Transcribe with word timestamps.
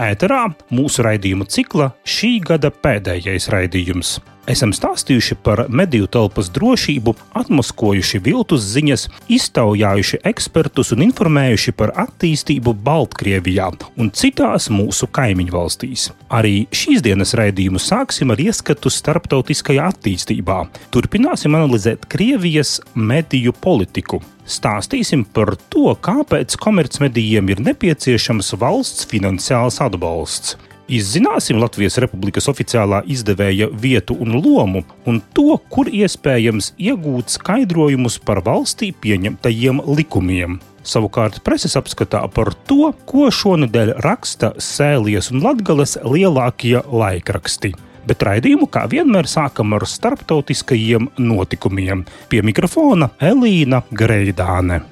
Ēterā 0.00 0.46
mūsu 0.72 1.04
raidījuma 1.04 1.46
cikla 1.50 1.92
šī 2.08 2.38
gada 2.46 2.72
pēdējais 2.72 3.50
raidījums. 3.52 4.20
Esam 4.50 4.72
stāstījuši 4.74 5.36
par 5.38 5.60
mediju 5.70 6.08
telpas 6.10 6.48
drošību, 6.50 7.12
atmaskojuši 7.38 8.18
viltus 8.24 8.64
ziņas, 8.72 9.04
iztaujājuši 9.30 10.18
ekspertus 10.26 10.90
un 10.96 11.04
informējuši 11.06 11.74
par 11.78 11.92
attīstību 12.02 12.74
Baltkrievijā 12.82 13.68
un 14.02 14.10
citās 14.10 14.66
mūsu 14.74 15.06
kaimiņu 15.14 15.54
valstīs. 15.54 16.08
Arī 16.26 16.64
šīs 16.74 17.04
dienas 17.06 17.36
raidījumu 17.38 17.78
sāksim 17.78 18.34
ar 18.34 18.42
ieskatu 18.42 18.90
starptautiskajā 18.90 19.86
attīstībā. 19.94 20.58
Turpināsim 20.90 21.54
analizēt 21.54 22.10
Krievijas 22.10 22.80
mediju 22.98 23.54
politiku. 23.54 24.24
Stāstīsim 24.52 25.22
par 25.24 25.54
to, 25.72 25.94
kāpēc 26.04 26.58
komercmedijiem 26.60 27.48
ir 27.54 27.62
nepieciešams 27.64 28.52
valsts 28.60 29.06
finansiāls 29.08 29.78
atbalsts. 29.80 30.58
Izzināsim 30.92 31.56
Latvijas 31.62 31.96
Republikas 32.02 32.50
oficiālā 32.52 32.98
izdevēja 33.08 33.70
vietu 33.72 34.16
un 34.20 34.34
lomu, 34.42 34.82
un 35.08 35.22
to, 35.32 35.54
kur 35.72 35.88
iespējams 35.88 36.74
iegūt 36.76 37.32
skaidrojumus 37.32 38.18
par 38.20 38.42
valstī 38.44 38.90
pieņemtajiem 38.92 39.80
likumiem. 39.88 40.58
Savukārt 40.84 41.38
preses 41.46 41.78
apskatā 41.78 42.20
par 42.34 42.52
to, 42.68 42.90
ko 43.08 43.30
šonadēļ 43.32 43.94
raksta 44.04 44.52
Sēlijas 44.60 45.30
un 45.32 45.40
Latgales 45.46 45.96
lielākie 46.02 46.82
laikraksti. 46.82 47.72
Bet 48.06 48.24
raidījumu, 48.26 48.66
kā 48.72 48.86
vienmēr, 48.90 49.28
sākam 49.30 49.76
ar 49.76 49.86
starptautiskajiem 49.86 51.12
notikumiem. 51.22 52.04
Pie 52.28 52.42
mikrofona 52.42 53.12
Elīna 53.22 53.84
Greidāne. 53.94 54.82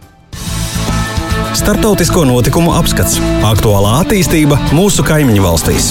Startautisko 1.59 2.25
notikumu 2.25 2.73
apskats- 2.79 3.19
aktuālā 3.53 3.99
attīstība 4.05 4.61
mūsu 4.71 5.03
kaimiņu 5.03 5.43
valstīs. 5.43 5.91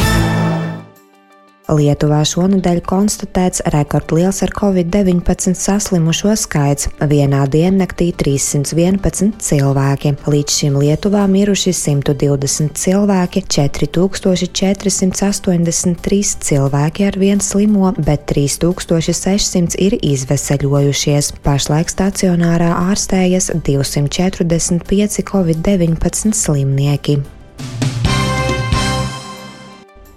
Lietuvā 1.70 2.24
šonadēļ 2.26 2.80
konstatēts 2.90 3.62
rekordliels 3.70 4.42
ar 4.42 4.50
covid-19 4.58 5.54
saslimušo 5.54 6.34
skaits- 6.40 6.88
vienā 7.14 7.46
diennaktī 7.46 8.10
311 8.14 9.34
cilvēki. 9.38 10.16
Līdz 10.26 10.52
šim 10.58 10.74
Lietuvā 10.82 11.28
miruši 11.30 11.74
120 11.74 12.74
cilvēki, 12.74 13.44
4483 13.46 16.36
cilvēki 16.42 17.08
ar 17.08 17.20
vien 17.20 17.40
slimo, 17.40 17.94
bet 17.98 18.26
3600 18.26 19.76
ir 19.78 19.92
izveseļojušies. 20.02 21.32
Pašlaik 21.44 21.90
stacionārā 21.90 22.74
ārstējas 22.90 23.52
245 23.62 25.22
covid-19 25.22 26.34
slimnieki. 26.34 27.22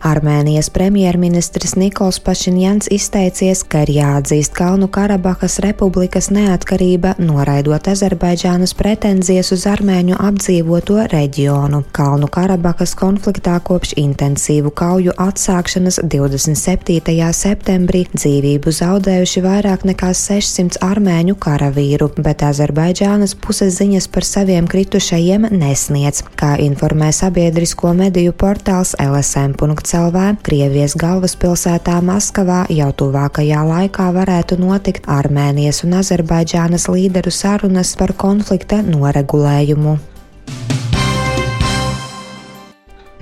Armēnijas 0.03 0.67
premjerministrs 0.75 1.77
Nikols 1.78 2.19
Pašinjans 2.19 2.89
izteicies, 2.91 3.61
ka 3.62 3.84
ir 3.84 3.92
jāatzīst 3.95 4.50
Kalnu 4.56 4.89
Karabahas 4.91 5.61
republikas 5.62 6.27
neatkarība, 6.34 7.12
noraidot 7.22 7.86
Azerbaidžānas 7.92 8.75
pretenzijas 8.75 9.53
uz 9.55 9.62
armēņu 9.70 10.19
apdzīvoto 10.19 11.05
reģionu. 11.12 11.84
Kalnu 11.95 12.27
Karabahas 12.34 12.97
konfliktā 12.98 13.61
kopš 13.63 13.92
intensīvu 14.02 14.73
kauju 14.74 15.14
atsākšanas 15.23 16.01
27. 16.02 17.30
septembrī 17.39 18.02
dzīvību 18.11 18.74
zaudējuši 18.74 19.45
vairāk 19.46 19.86
nekā 19.92 20.11
600 20.19 20.83
armēņu 20.83 21.39
karavīru, 21.46 22.11
bet 22.19 22.42
Azerbaidžānas 22.48 23.36
puses 23.39 23.79
ziņas 23.79 24.11
par 24.11 24.27
saviem 24.27 24.67
kritušajiem 24.67 25.46
nesniedz, 25.55 26.24
kā 26.34 26.57
informē 26.67 27.14
sabiedrisko 27.14 27.95
mediju 28.02 28.34
portāls 28.34 28.96
LSM. 28.98 29.55
LV 29.95 30.41
Krievijas 30.47 30.95
galvaspilsētā 30.97 31.98
Maskavā 32.05 32.63
jau 32.73 32.89
tuvākajā 32.97 33.61
laikā 33.69 34.07
varētu 34.17 34.57
notikt 34.61 35.08
Armēnijas 35.11 35.83
un 35.85 35.98
Azerbaidžānas 36.01 36.89
līderu 36.89 37.33
sarunas 37.35 37.92
par 38.01 38.14
konflikta 38.17 38.81
noregulējumu. 38.86 39.98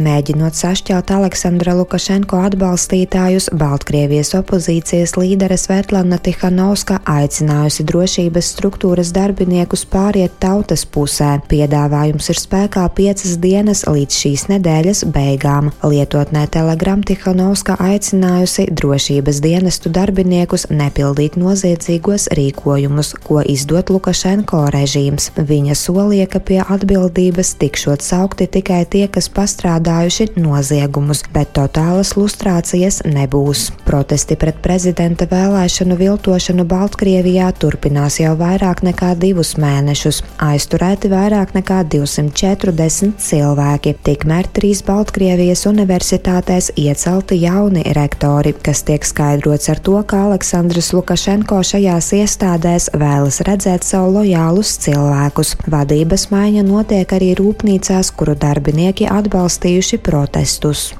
Mēģinot 0.00 0.56
sašķelt 0.56 1.10
Aleksandra 1.12 1.74
Lukašenko 1.76 2.38
atbalstītājus, 2.46 3.50
Baltkrievijas 3.60 4.30
opozīcijas 4.38 5.12
līdere 5.20 5.58
Svetlana 5.60 6.16
Tihanovska 6.16 7.02
aicinājusi 7.04 7.84
drošības 7.84 8.48
struktūras 8.54 9.10
darbiniekus 9.12 9.82
pāriet 9.92 10.38
tautas 10.40 10.86
pusē. 10.88 11.34
Piedāvājums 11.50 12.30
ir 12.32 12.40
spēkā 12.40 12.86
piecas 12.96 13.34
dienas 13.42 13.82
līdz 13.84 14.20
šīs 14.22 14.46
nedēļas 14.54 15.02
beigām. 15.12 15.68
Lietotnē 15.84 16.46
Telegram 16.56 17.04
Tihanovska 17.04 17.76
aicinājusi 17.84 18.70
drošības 18.80 19.42
dienestu 19.44 19.92
darbiniekus 19.92 20.70
nepildīt 20.72 21.36
noziedzīgos 21.36 22.30
rīkojumus, 22.40 23.12
ko 23.28 23.44
izdot 23.44 23.92
Lukašenko 23.92 24.64
režīms. 24.78 25.28
Viņa 25.36 25.76
solīja, 25.76 26.30
ka 26.32 26.40
pie 26.40 26.62
atbildības 26.64 27.52
tikšot 27.60 28.00
saukti 28.00 28.48
tikai 28.48 28.86
tie, 28.88 29.04
kas 29.12 29.28
pastrādā 29.28 29.89
strādājuši 29.90 30.38
noziegumus, 30.38 31.24
bet 31.34 31.50
totālas 31.56 32.14
lustrācijas 32.14 33.00
nebūs. 33.04 33.70
Protesti 33.86 34.36
pret 34.38 34.60
prezidenta 34.62 35.26
vēlēšanu 35.26 35.96
viltošanu 35.98 36.64
Baltkrievijā 36.64 37.50
turpinās 37.58 38.20
jau 38.20 38.36
vairāk 38.38 38.84
nekā 38.86 39.16
divus 39.18 39.56
mēnešus. 39.58 40.22
Aizturēti 40.46 41.10
vairāk 41.10 41.54
nekā 41.56 41.82
240 41.90 43.18
cilvēki. 43.18 43.96
Tikmēr 44.06 44.46
trīs 44.54 44.84
Baltkrievijas 44.86 45.66
universitātēs 45.66 46.70
iecelti 46.78 47.40
jauni 47.42 47.82
rektori, 47.96 48.54
kas 48.54 48.84
tiek 48.86 49.02
skaidrots 49.04 49.72
ar 49.74 49.82
to, 49.82 49.98
ka 50.06 50.22
Aleksandrs 50.28 50.92
Lukašenko 50.94 51.64
šajās 51.66 52.12
iestādēs 52.20 52.90
vēlas 52.94 53.42
redzēt 53.48 53.88
savu 53.88 54.20
lojālus 54.20 54.76
cilvēkus. 54.86 55.56
Vadības 55.66 56.28
maiņa 56.30 56.66
notiek 56.70 57.18
arī 57.18 57.34
rūpnīcās, 57.42 58.14
kuru 58.14 58.38
darbinieki 58.38 59.10
atbalstījuši 59.10 59.79
izraisījuši 59.80 59.98
protestus. 60.04 60.94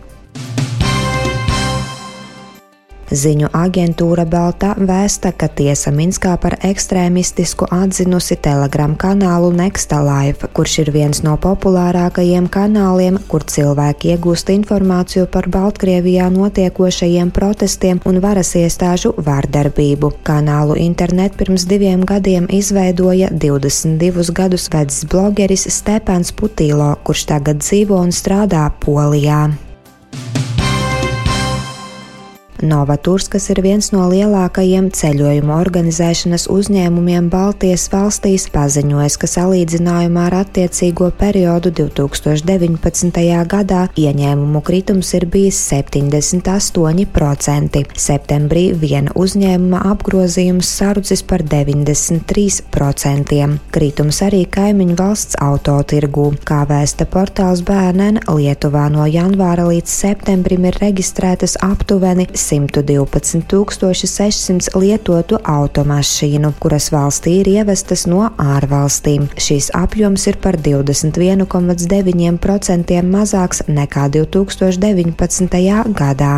Ziņu 3.11 3.49
aģentūra 3.51 4.23
Balta 4.31 4.69
vēsta, 4.79 5.33
ka 5.35 5.49
tiesa 5.51 5.91
Minskā 5.91 6.37
par 6.39 6.55
ekstrēmistisku 6.63 7.67
atzinusi 7.75 8.37
telegram 8.39 8.93
kanālu 8.95 9.49
Nexta 9.51 9.99
Life, 10.07 10.47
kurš 10.55 10.77
ir 10.85 10.91
viens 10.95 11.19
no 11.27 11.33
populārākajiem 11.43 12.47
kanāliem, 12.55 13.19
kur 13.27 13.43
cilvēki 13.43 14.13
iegūst 14.15 14.53
informāciju 14.55 15.27
par 15.35 15.49
Baltkrievijā 15.51 16.29
notiekošajiem 16.31 17.33
protestiem 17.35 17.99
un 18.07 18.21
varas 18.23 18.53
iestāžu 18.61 19.11
vārdarbību. 19.19 20.13
Kanālu 20.23 20.77
internet 20.79 21.35
pirms 21.41 21.65
diviem 21.67 22.05
gadiem 22.07 22.47
izveidoja 22.47 23.33
22 23.35 24.31
gadus 24.39 24.69
vecs 24.71 25.03
blogeris 25.11 25.67
Stepans 25.67 26.31
Putīlo, 26.31 26.93
kurš 27.03 27.27
tagad 27.33 27.67
dzīvo 27.67 27.99
un 28.05 28.15
strādā 28.15 28.69
Polijā. 28.79 29.49
Novatūrs, 32.61 33.31
kas 33.33 33.47
ir 33.53 33.63
viens 33.65 33.87
no 33.95 34.03
lielākajiem 34.11 34.91
ceļojumu 34.93 35.53
organizēšanas 35.55 36.45
uzņēmumiem 36.53 37.31
Baltijas 37.33 37.87
valstīs, 37.93 38.49
paziņoja, 38.53 39.09
ka 39.17 39.27
salīdzinājumā 39.33 40.27
ar 40.29 40.35
attiecīgo 40.43 41.09
periodu 41.17 41.71
2019. 41.79 43.23
gadā 43.49 43.89
ieņēmumu 43.97 44.61
kritums 44.67 45.15
ir 45.17 45.25
bijis 45.33 45.57
78%. 45.71 47.85
Septembrī 47.97 48.77
viena 48.77 49.11
uzņēmuma 49.17 49.81
apgrozījums 49.95 50.69
sarucis 50.81 51.23
par 51.25 51.41
93%. 51.41 53.57
Kritums 53.73 54.21
arī 54.27 54.45
kaimiņu 54.59 54.95
valsts 55.01 55.35
autotirgū. 55.41 56.27
Kā 56.45 56.69
vēsta 56.69 57.09
portāls 57.09 57.65
BNN, 57.65 58.21
Lietuvā 58.29 58.93
no 58.93 59.09
janvāra 59.09 59.65
līdz 59.71 59.89
septembrim 60.05 60.69
ir 60.69 60.77
reģistrētas 60.85 61.57
aptuveni 61.65 62.29
112,600 62.51 64.75
lietotu 64.83 65.39
automašīnu, 65.39 66.53
kuras 66.63 66.87
valstī 66.95 67.31
ir 67.41 67.47
ievestas 67.55 68.03
no 68.11 68.21
ārvalstīm. 68.37 69.23
Šīs 69.39 69.67
apjoms 69.79 70.23
ir 70.31 70.37
par 70.43 70.55
21,9% 70.59 73.03
mazāks 73.15 73.59
nekā 73.69 74.05
2019. 74.19 75.95
gadā. 75.95 76.37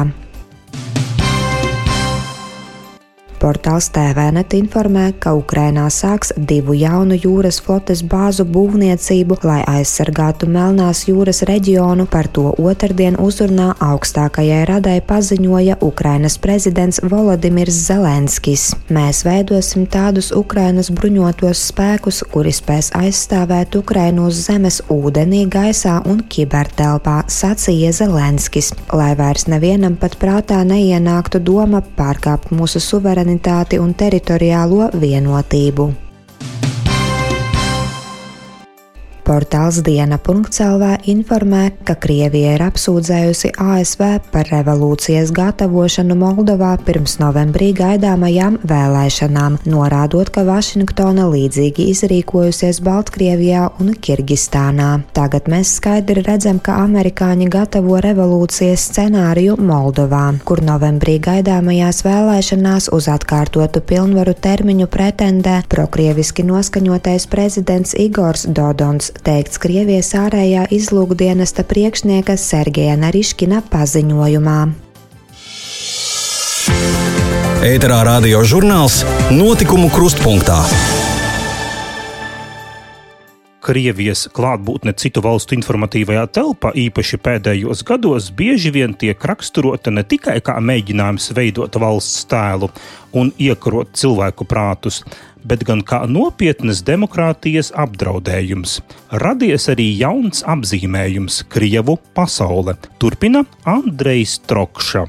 Portāls 3.43 3.89
TVNet 3.91 4.55
informē, 4.55 5.09
ka 5.19 5.33
Ukrainā 5.35 5.89
sāks 5.91 6.29
divu 6.39 6.77
jaunu 6.79 7.17
jūras 7.19 7.57
flotes 7.59 8.05
bāzu 8.07 8.45
būvniecību, 8.47 9.41
lai 9.43 9.65
aizsargātu 9.67 10.47
Melnās 10.47 11.01
jūras 11.09 11.43
reģionu. 11.49 12.07
Par 12.07 12.29
to 12.31 12.53
otrdien 12.55 13.17
uzrunā 13.19 13.73
augstākajai 13.83 14.61
radai 14.71 15.01
paziņoja 15.09 15.81
Ukrainas 15.83 16.37
prezidents 16.39 17.01
Volodimirs 17.03 17.81
Zelenskis. 17.89 18.69
Mēs 18.95 19.25
veidosim 19.27 19.89
tādus 19.91 20.31
Ukrainas 20.39 20.93
bruņotos 20.95 21.65
spēkus, 21.73 22.23
kuri 22.31 22.55
spēs 22.55 22.93
aizstāvēt 22.95 23.75
Ukrainu 23.81 24.29
uz 24.31 24.39
zemes, 24.47 24.79
ūdenī, 24.87 25.49
gaisā 25.51 25.97
un 26.07 26.23
kibertelpā, 26.31 27.25
sacīja 27.27 27.91
Zelenskis, 28.05 28.71
lai 28.95 29.17
vairs 29.19 29.49
nevienam 29.51 29.99
pat 29.99 30.15
prātā 30.23 30.63
neienāktu 30.63 31.43
doma 31.43 31.83
pārkāpt 31.99 32.55
mūsu 32.55 32.79
suverenitāti 32.79 33.32
un 33.81 33.95
teritoriālo 33.95 34.91
vienotību. 34.93 35.93
Portāls 39.33 39.79
Diena.CLV 39.81 41.07
informē, 41.09 41.71
ka 41.89 41.95
Krievija 41.97 42.51
ir 42.53 42.63
apsūdzējusi 42.67 43.55
ASV 43.57 44.03
par 44.29 44.51
revolūcijas 44.53 45.31
gatavošanu 45.33 46.13
Moldovā 46.21 46.75
pirms 46.85 47.15
novembrī 47.17 47.71
gaidāmajām 47.79 48.59
vēlēšanām, 48.69 49.57
norādot, 49.73 50.29
ka 50.35 50.45
Vašingtona 50.45 51.25
līdzīgi 51.33 51.87
izrīkojusies 51.95 52.83
Baltkrievijā 52.85 53.71
un 53.81 53.95
Kirgistānā. 54.05 54.91
Tagad 55.17 55.49
mēs 55.49 55.73
skaidri 55.79 56.27
redzam, 56.27 56.61
ka 56.61 56.83
amerikāņi 56.83 57.49
gatavo 57.57 58.03
revolūcijas 58.05 58.85
scenāriju 58.91 59.57
Moldovā, 59.57 60.27
kur 60.45 60.61
novembrī 60.61 61.17
gaidāmajās 61.25 62.03
vēlēšanās 62.05 62.91
uz 62.93 63.09
atkārtotu 63.17 63.81
pilnvaru 63.81 64.37
termiņu 64.37 64.93
pretendē 64.93 65.63
prokrieviski 65.73 66.45
noskaņotais 66.53 67.31
prezidents 67.33 67.97
Igors 67.97 68.45
Dodons 68.45 69.09
teikts 69.23 69.61
Krievijas 69.63 70.13
ārējā 70.19 70.67
izlūkdienesta 70.75 71.65
priekšnieka 71.69 72.37
Sergeja 72.41 72.97
Nariškina 73.01 73.63
paziņojumā. 73.71 74.59
Ēterā 77.63 78.01
radio 78.09 78.43
žurnāls 78.43 79.03
Notikumu 79.31 79.87
krustpunktā. 79.95 80.59
Krievijas 83.63 84.25
klātbūtne 84.35 84.91
citu 84.99 85.23
valstu 85.23 85.55
informatīvajā 85.55 86.25
telpā, 86.35 86.73
īpaši 86.75 87.19
pēdējos 87.23 87.85
gados, 87.87 88.33
bieži 88.35 88.73
vien 88.75 88.97
tiek 88.99 89.23
raksturota 89.23 89.93
ne 89.95 90.03
tikai 90.03 90.41
kā 90.43 90.57
mēģinājums 90.59 91.31
veidot 91.39 91.79
valsts 91.79 92.27
tēlu 92.27 92.73
un 93.15 93.31
iekarot 93.39 93.95
cilvēku 93.95 94.49
prātus, 94.51 95.05
bet 95.45 95.65
gan 95.69 95.83
kā 95.87 96.03
nopietnas 96.07 96.83
demokrātijas 96.87 97.73
apdraudējums. 97.79 98.81
Radies 99.23 99.69
arī 99.73 99.89
jauns 99.99 100.45
apzīmējums- 100.47 101.43
Krievu 101.53 101.99
pasaule. 102.15 102.77
Turpina 102.99 103.45
Andrejs 103.65 104.41
Trokša. 104.47 105.07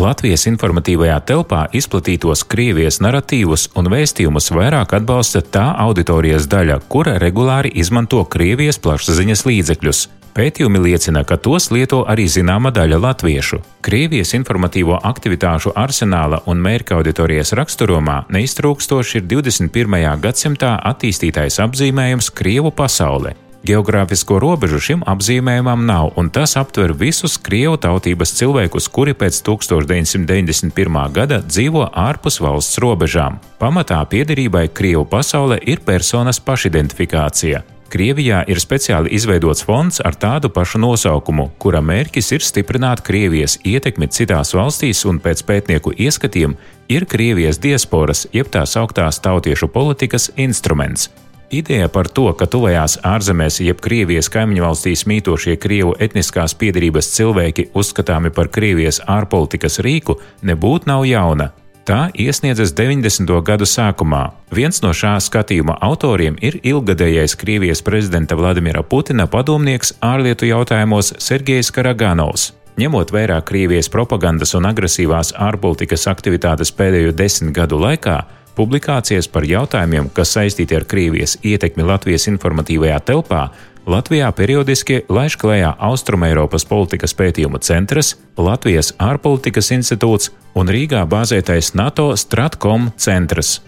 Latvijas 0.00 0.46
informatīvajā 0.48 1.18
telpā 1.28 1.64
izplatītos 1.76 2.44
Krievijas 2.48 3.00
narratīvus 3.04 3.66
un 3.76 3.90
vēstījumus 3.92 4.48
vairāk 4.54 4.94
atbalsta 4.96 5.42
tā 5.42 5.66
auditorijas 5.82 6.46
daļa, 6.48 6.78
kura 6.88 7.18
regulāri 7.20 7.72
izmanto 7.74 8.22
Krievijas 8.24 8.78
plašsaziņas 8.80 9.44
līdzekļus. 9.50 10.06
Pētījumi 10.30 10.78
liecina, 10.78 11.24
ka 11.26 11.36
tos 11.42 11.68
lieto 11.74 12.04
arī 12.06 12.28
zināma 12.30 12.70
daļa 12.74 13.00
latviešu. 13.02 13.58
Krievijas 13.82 14.34
informatīvo 14.38 15.00
aktivitāšu 15.10 15.74
arsenāla 15.74 16.44
un 16.46 16.62
mērķa 16.62 17.00
auditorijas 17.00 17.54
raksturumā 17.58 18.22
neiztrūkstoši 18.30 19.20
ir 19.20 19.28
21. 19.34 20.00
gadsimtā 20.22 20.76
attīstītais 20.94 21.58
apzīmējums 21.66 22.30
Krievu 22.30 22.70
pasaule. 22.70 23.34
Geogrāfisko 23.60 24.38
robežu 24.40 24.78
šim 24.80 25.02
apzīmējumam 25.04 25.82
nav, 25.84 26.14
un 26.16 26.30
tas 26.32 26.56
aptver 26.56 26.94
visus 26.96 27.36
krievu 27.36 27.76
tautības 27.76 28.32
cilvēkus, 28.38 28.88
kuri 28.88 29.12
pēc 29.12 29.42
1991. 29.44 31.00
gada 31.12 31.42
dzīvo 31.44 31.84
ārpus 31.92 32.40
valsts 32.40 32.80
robežām. 32.80 33.36
Pamatā 33.60 34.00
piederībai 34.08 34.70
Krievu 34.72 35.04
pasaulē 35.04 35.60
ir 35.68 35.84
personas 35.84 36.40
pašidentifikācija. 36.40 37.62
Krievijā 37.90 38.44
ir 38.48 38.60
speciāli 38.62 39.10
izveidots 39.18 39.64
fonds 39.66 40.00
ar 40.00 40.14
tādu 40.14 40.48
pašu 40.54 40.78
nosaukumu, 40.80 41.50
kura 41.58 41.82
mērķis 41.84 42.32
ir 42.36 42.44
stiprināt 42.46 43.02
Krievijas 43.04 43.58
ietekmi 43.66 44.08
citās 44.08 44.54
valstīs 44.56 45.02
un 45.10 45.18
pēc 45.20 45.42
pētnieku 45.44 45.92
ieskatiem 45.98 46.54
ir 46.88 47.04
Krievijas 47.10 47.58
diasporas, 47.60 48.28
jeb 48.32 48.48
tās 48.54 48.78
augtās 48.78 49.20
tautiešu 49.20 49.68
politikas 49.74 50.30
instruments. 50.38 51.10
Ideja 51.50 51.88
par 51.88 52.06
to, 52.06 52.28
ka 52.38 52.46
tuvajās 52.46 53.00
ārzemēs, 53.02 53.56
jeb 53.64 53.80
Krievijas 53.82 54.28
kaimiņu 54.30 54.62
valstīs 54.62 55.02
mītošie 55.10 55.56
Krievu 55.58 55.96
etniskās 55.98 56.54
piedarības 56.54 57.08
cilvēki 57.16 57.64
uzskatāmi 57.74 58.30
par 58.30 58.52
Krievijas 58.54 59.00
ārpolitikas 59.02 59.80
rīku, 59.82 60.20
nebūtu 60.46 60.86
nav 60.86 61.02
jauna. 61.10 61.48
Tā 61.90 62.04
iesniedzas 62.14 62.70
90. 62.78 63.34
gadu 63.42 63.66
sākumā. 63.66 64.28
Viens 64.54 64.78
no 64.84 64.92
šā 64.94 65.16
skatījuma 65.18 65.74
autoriem 65.82 66.38
ir 66.38 66.60
ilgadējais 66.62 67.34
Krievijas 67.40 67.82
prezidenta 67.82 68.38
Vladimira 68.38 68.84
Putina 68.86 69.26
padomnieks 69.26 69.96
ārlietu 69.98 70.46
jautājumos 70.52 71.16
Sergejs 71.18 71.74
Karaganovs. 71.74 72.52
Ņemot 72.78 73.10
vērā 73.10 73.40
Krievijas 73.42 73.90
propagandas 73.90 74.54
un 74.54 74.70
agresīvās 74.70 75.34
ārpolitikas 75.34 76.06
aktivitātes 76.12 76.70
pēdējo 76.70 77.10
desmit 77.10 77.56
gadu 77.58 77.80
laikā, 77.82 78.20
Publikācijas 78.58 79.28
par 79.30 79.46
jautājumiem, 79.46 80.10
kas 80.14 80.34
saistīti 80.36 80.76
ar 80.76 80.84
Krievijas 80.88 81.36
ietekmi 81.46 81.86
Latvijas 81.86 82.26
informatīvajā 82.32 82.98
telpā, 83.08 83.48
Latvijā 83.90 84.28
periodiski 84.36 85.00
laiž 85.08 85.38
klajā 85.40 85.72
Austrumēropas 85.80 86.66
politikas 86.68 87.14
pētījumu 87.16 87.62
centrs, 87.64 88.12
Latvijas 88.36 88.92
ārpolitikas 89.00 89.72
institūts 89.74 90.30
un 90.54 90.68
Rīgā 90.68 91.06
bāzētais 91.08 91.72
NATO 91.78 92.10
Stratkom 92.16 92.90
centrs. 93.00 93.60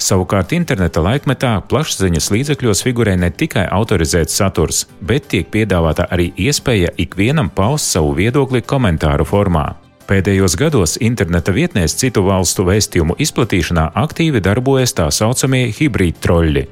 Savukārt 0.00 0.54
interneta 0.56 1.02
laikmetā 1.04 1.52
plašsaziņas 1.68 2.30
līdzekļos 2.32 2.80
figurē 2.86 3.18
ne 3.20 3.28
tikai 3.30 3.66
autorizēts 3.68 4.38
saturs, 4.40 4.86
bet 5.00 5.28
tiek 5.32 5.50
piedāvāta 5.52 6.08
arī 6.12 6.30
iespēja 6.40 6.94
ikvienam 7.04 7.52
paust 7.52 7.92
savu 7.92 8.14
viedokli 8.16 8.62
komentāru 8.64 9.28
formā. 9.28 9.66
Pēdējos 10.10 10.56
gados 10.58 10.96
interneta 10.98 11.52
vietnēs 11.54 11.92
citu 11.94 12.24
valstu 12.26 12.64
vēstījumu 12.66 13.14
izplatīšanā 13.22 13.84
aktīvi 14.00 14.40
darbojas 14.42 14.96
tā 14.98 15.04
saucamie 15.14 15.68
hibrīd 15.76 16.18
troļļi. 16.24 16.64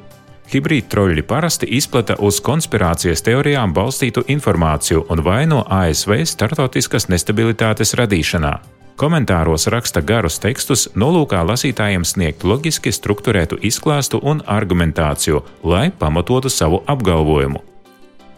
Hibrīd 0.51 0.89
troļļi 0.91 1.23
parasti 1.29 1.69
izplata 1.79 2.17
uz 2.19 2.41
konspirācijas 2.43 3.23
teorijām 3.23 3.77
balstītu 3.77 4.25
informāciju 4.35 5.05
un 5.15 5.23
vaino 5.23 5.61
ASV 5.71 6.25
startautiskas 6.27 7.07
nestabilitātes 7.13 7.95
radīšanā. 8.01 8.57
Komentāros 8.99 9.69
raksta 9.71 10.03
garus 10.03 10.43
tekstus, 10.43 10.89
nolūkā 10.99 11.45
lasītājiem 11.47 12.03
sniegt 12.03 12.43
loģiski 12.43 12.91
strukturētu 12.91 13.63
izklāstu 13.71 14.19
un 14.19 14.43
argumentāciju, 14.43 15.45
lai 15.63 15.93
pamatotu 15.95 16.51
savu 16.51 16.83
apgalvojumu. 16.91 17.68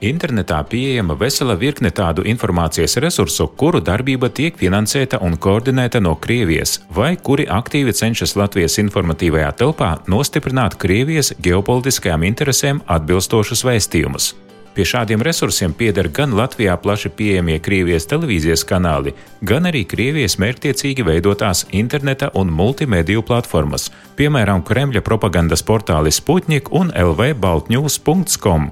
Internetā 0.00 0.62
pieejama 0.64 1.12
vesela 1.21 1.52
virkne 1.61 1.90
tādu 1.92 2.23
informācijas 2.25 2.97
resursu, 3.04 3.45
kuru 3.52 3.83
darbība 3.85 4.30
tiek 4.33 4.57
finansēta 4.57 5.19
un 5.21 5.37
koordinēta 5.37 6.00
no 6.00 6.14
Krievijas, 6.16 6.78
vai 6.97 7.19
kuri 7.21 7.45
aktīvi 7.45 7.92
cenšas 7.92 8.33
Latvijas 8.40 8.78
informatīvajā 8.80 9.50
telpā 9.61 9.90
nostiprināt 10.09 10.78
Krievijas 10.80 11.35
ģeopolitiskajām 11.45 12.25
interesēm 12.30 12.80
atbilstošus 12.88 13.66
vēstījumus. 13.69 14.33
Pie 14.73 14.88
šādiem 14.88 15.21
resursiem 15.21 15.76
pieder 15.76 16.09
gan 16.09 16.33
Latvijā 16.33 16.78
plaši 16.80 17.12
pieejamie 17.12 17.59
Krievijas 17.61 18.09
televīzijas 18.09 18.64
kanāli, 18.64 19.12
gan 19.45 19.69
arī 19.69 19.85
Krievijas 19.85 20.38
mērķtiecīgi 20.40 21.04
veidotās 21.04 21.66
interneta 21.76 22.30
un 22.40 22.49
multimediju 22.49 23.21
platformas, 23.26 23.90
piemēram, 24.16 24.64
Kremļa 24.64 25.04
propagandas 25.04 25.61
portāli 25.61 26.14
Sputnik 26.14 26.73
un 26.73 26.88
LV 26.97 27.35
Baltņūs.com. 27.42 28.71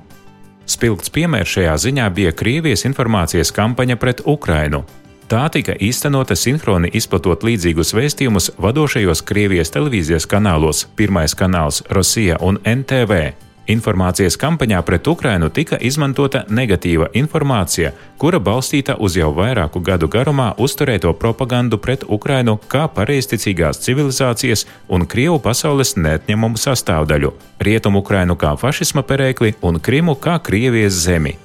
Spilgts 0.69 1.09
piemērs 1.09 1.55
šajā 1.57 1.75
ziņā 1.81 2.07
bija 2.13 2.33
Krievijas 2.37 2.85
informācijas 2.85 3.53
kampaņa 3.57 3.97
pret 3.97 4.21
Ukrainu. 4.29 4.83
Tā 5.29 5.47
tika 5.53 5.75
īstenota 5.81 6.37
sinhroni 6.37 6.89
izplatot 6.97 7.45
līdzīgus 7.45 7.95
vēstījumus 7.97 8.51
vadošajos 8.61 9.25
Krievijas 9.29 9.73
televīzijas 9.73 10.29
kanālos, 10.29 10.87
pirmais 10.97 11.37
kanāls 11.37 11.83
Rosija 11.93 12.37
un 12.45 12.61
NTV. 12.65 13.48
Informācijas 13.69 14.39
kampaņā 14.41 14.79
pret 14.83 15.09
Ukrainu 15.11 15.51
tika 15.53 15.77
izmantota 15.85 16.41
negatīva 16.49 17.11
informācija, 17.21 17.91
kura 18.17 18.39
balstīta 18.41 18.95
uz 18.97 19.17
jau 19.21 19.29
vairāku 19.37 19.83
gadu 19.85 20.09
garumā 20.09 20.55
uzturēto 20.57 21.13
propagandu 21.13 21.77
pret 21.77 22.07
Ukrainu 22.09 22.57
kā 22.73 22.87
pareizticīgās 22.97 23.83
civilizācijas 23.85 24.65
un 24.89 25.05
Krievu 25.05 25.37
pasaules 25.45 25.93
neatņemumu 26.01 26.57
sastāvdaļu, 26.57 27.35
Rietumu 27.61 28.01
Ukrainu 28.01 28.39
kā 28.41 28.55
fašisma 28.57 29.05
perēkli 29.05 29.53
un 29.61 29.81
Krimu 29.85 30.17
kā 30.17 30.39
Krievijas 30.41 30.97
zemi. 31.05 31.37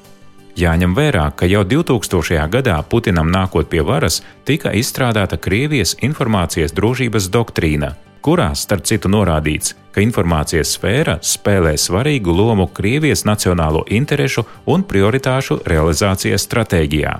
Jāņem 0.56 0.96
vērā, 0.96 1.28
ka 1.36 1.50
jau 1.50 1.66
2000. 1.66 2.48
gadā 2.56 2.78
Putinam 2.88 3.28
nākot 3.36 3.68
pie 3.68 3.84
varas, 3.84 4.22
tika 4.46 4.72
izstrādāta 4.72 5.36
Krievijas 5.36 5.98
informācijas 6.00 6.72
drošības 6.78 7.28
doktrīna, 7.34 7.96
kurā, 8.24 8.52
starp 8.56 8.88
citu, 8.88 9.12
norādīts, 9.12 9.76
ka 9.94 10.02
informācijas 10.04 10.78
sfēra 10.78 11.20
spēlē 11.22 11.76
svarīgu 11.80 12.34
lomu 12.34 12.70
Krievijas 12.74 13.26
nacionālo 13.30 13.84
interešu 13.92 14.46
un 14.74 14.88
prioritāšu 14.88 15.62
realizācijas 15.68 16.48
stratēģijā. 16.48 17.20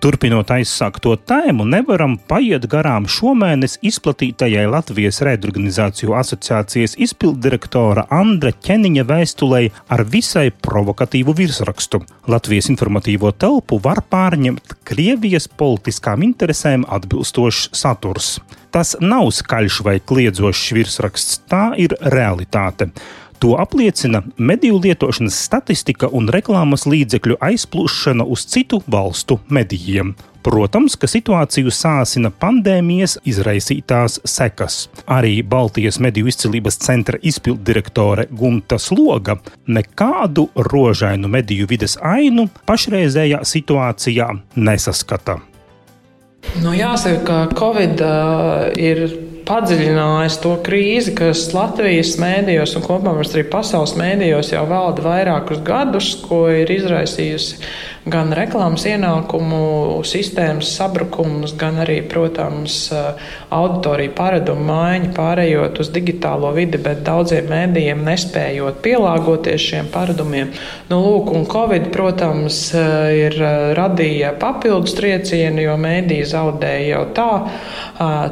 Turpinot 0.00 0.48
aizsākto 0.48 1.10
tēmu, 1.28 1.66
nevaram 1.68 2.14
paiet 2.30 2.64
garām 2.72 3.04
šomēnes 3.04 3.74
izplatītajai 3.84 4.62
Latvijas 4.72 5.18
Reidorganizāciju 5.26 6.14
asociācijas 6.16 6.96
izpilddirektora 7.04 8.06
Andra 8.16 8.54
Ķeniņa 8.56 9.04
vēstulei 9.10 9.66
ar 9.92 10.06
visai 10.08 10.46
provokatīvu 10.56 11.36
virsrakstu. 11.36 12.00
Latvijas 12.32 12.70
informatīvo 12.72 13.34
telpu 13.36 13.76
var 13.84 14.00
pārņemt 14.08 14.78
Krievijas 14.88 15.50
politiskām 15.60 16.24
interesēm 16.30 16.88
atbilstošs 16.88 17.68
saturs. 17.76 18.38
Tas 18.72 18.96
nav 19.04 19.28
skaļš 19.36 19.82
vai 19.84 19.98
kliedzošs 20.00 20.70
virsraksts, 20.80 21.42
tā 21.50 21.74
ir 21.76 21.92
realitāte. 22.00 22.88
To 23.40 23.56
apliecina 23.58 24.22
mediju 24.36 24.80
lietošanas 24.84 25.38
statistika 25.44 26.10
un 26.12 26.26
reklāmas 26.28 26.82
līdzekļu 26.84 27.38
aizplūšana 27.40 28.26
uz 28.28 28.42
citu 28.44 28.82
valstu 28.84 29.38
medijiem. 29.48 30.10
Protams, 30.44 30.92
ka 31.00 31.08
situāciju 31.08 31.72
sāsina 31.72 32.28
pandēmijas 32.42 33.16
izraisītās 33.24 34.18
sekas. 34.28 34.90
Arī 35.08 35.40
Baltijas 35.40 35.96
mediju 36.04 36.28
izcilības 36.28 36.76
centra 36.84 37.16
izpilddirektore 37.32 38.28
Gunta 38.28 38.76
Sloga 38.78 39.38
nekādu 39.68 40.50
rožainu 40.56 41.32
mediju 41.32 41.68
vides 41.72 41.96
ainu 41.96 42.44
pašreizējā 42.68 43.40
situācijā 43.40 44.28
nesaskata. 44.56 45.40
Nu, 46.60 46.76
jāsaka, 46.76 47.24
ka 47.24 47.42
Covid 47.56 48.04
uh, 48.04 48.68
ir 48.76 49.29
padziļinājis 49.50 50.38
to 50.44 50.54
krīzi, 50.64 51.14
kas 51.18 51.48
Latvijas 51.54 52.14
mēdījos 52.22 52.76
un 52.78 52.86
kopumā 52.86 53.16
arī 53.24 53.44
pasaules 53.50 53.96
mēdījos 53.98 54.52
jau 54.54 54.62
valda 54.70 55.04
vairākus 55.04 55.62
gadus, 55.66 56.12
ko 56.22 56.44
ir 56.54 56.70
izraisījusi 56.70 57.58
gan 58.08 58.30
reklāmas 58.32 58.86
ienākumu 58.88 60.00
sistēmas 60.08 60.70
sabrukums, 60.78 61.52
gan 61.60 61.82
arī, 61.82 61.98
protams, 62.08 62.86
auditoriju 63.52 64.14
paradumu 64.16 64.64
maiņa, 64.70 65.10
pārējot 65.16 65.82
uz 65.82 65.90
digitālo 65.92 66.48
vidi, 66.56 66.80
bet 66.80 67.02
daudziem 67.04 67.50
mēdījiem 67.50 68.00
nespējot 68.06 68.80
pielāgoties 68.84 69.66
šiem 69.66 69.90
paradumiem. 69.92 70.54
Nu, 70.88 71.02
lūk, 71.04 71.28
un 71.36 71.44
Covid, 71.50 71.90
protams, 71.92 72.62
ir 72.72 73.36
radīja 73.76 74.32
papildus 74.40 74.96
triecienu, 74.96 75.60
jo 75.66 75.76
mēdīji 75.80 76.30
zaudēja 76.32 76.88
jau 76.94 77.04
tā 77.16 77.30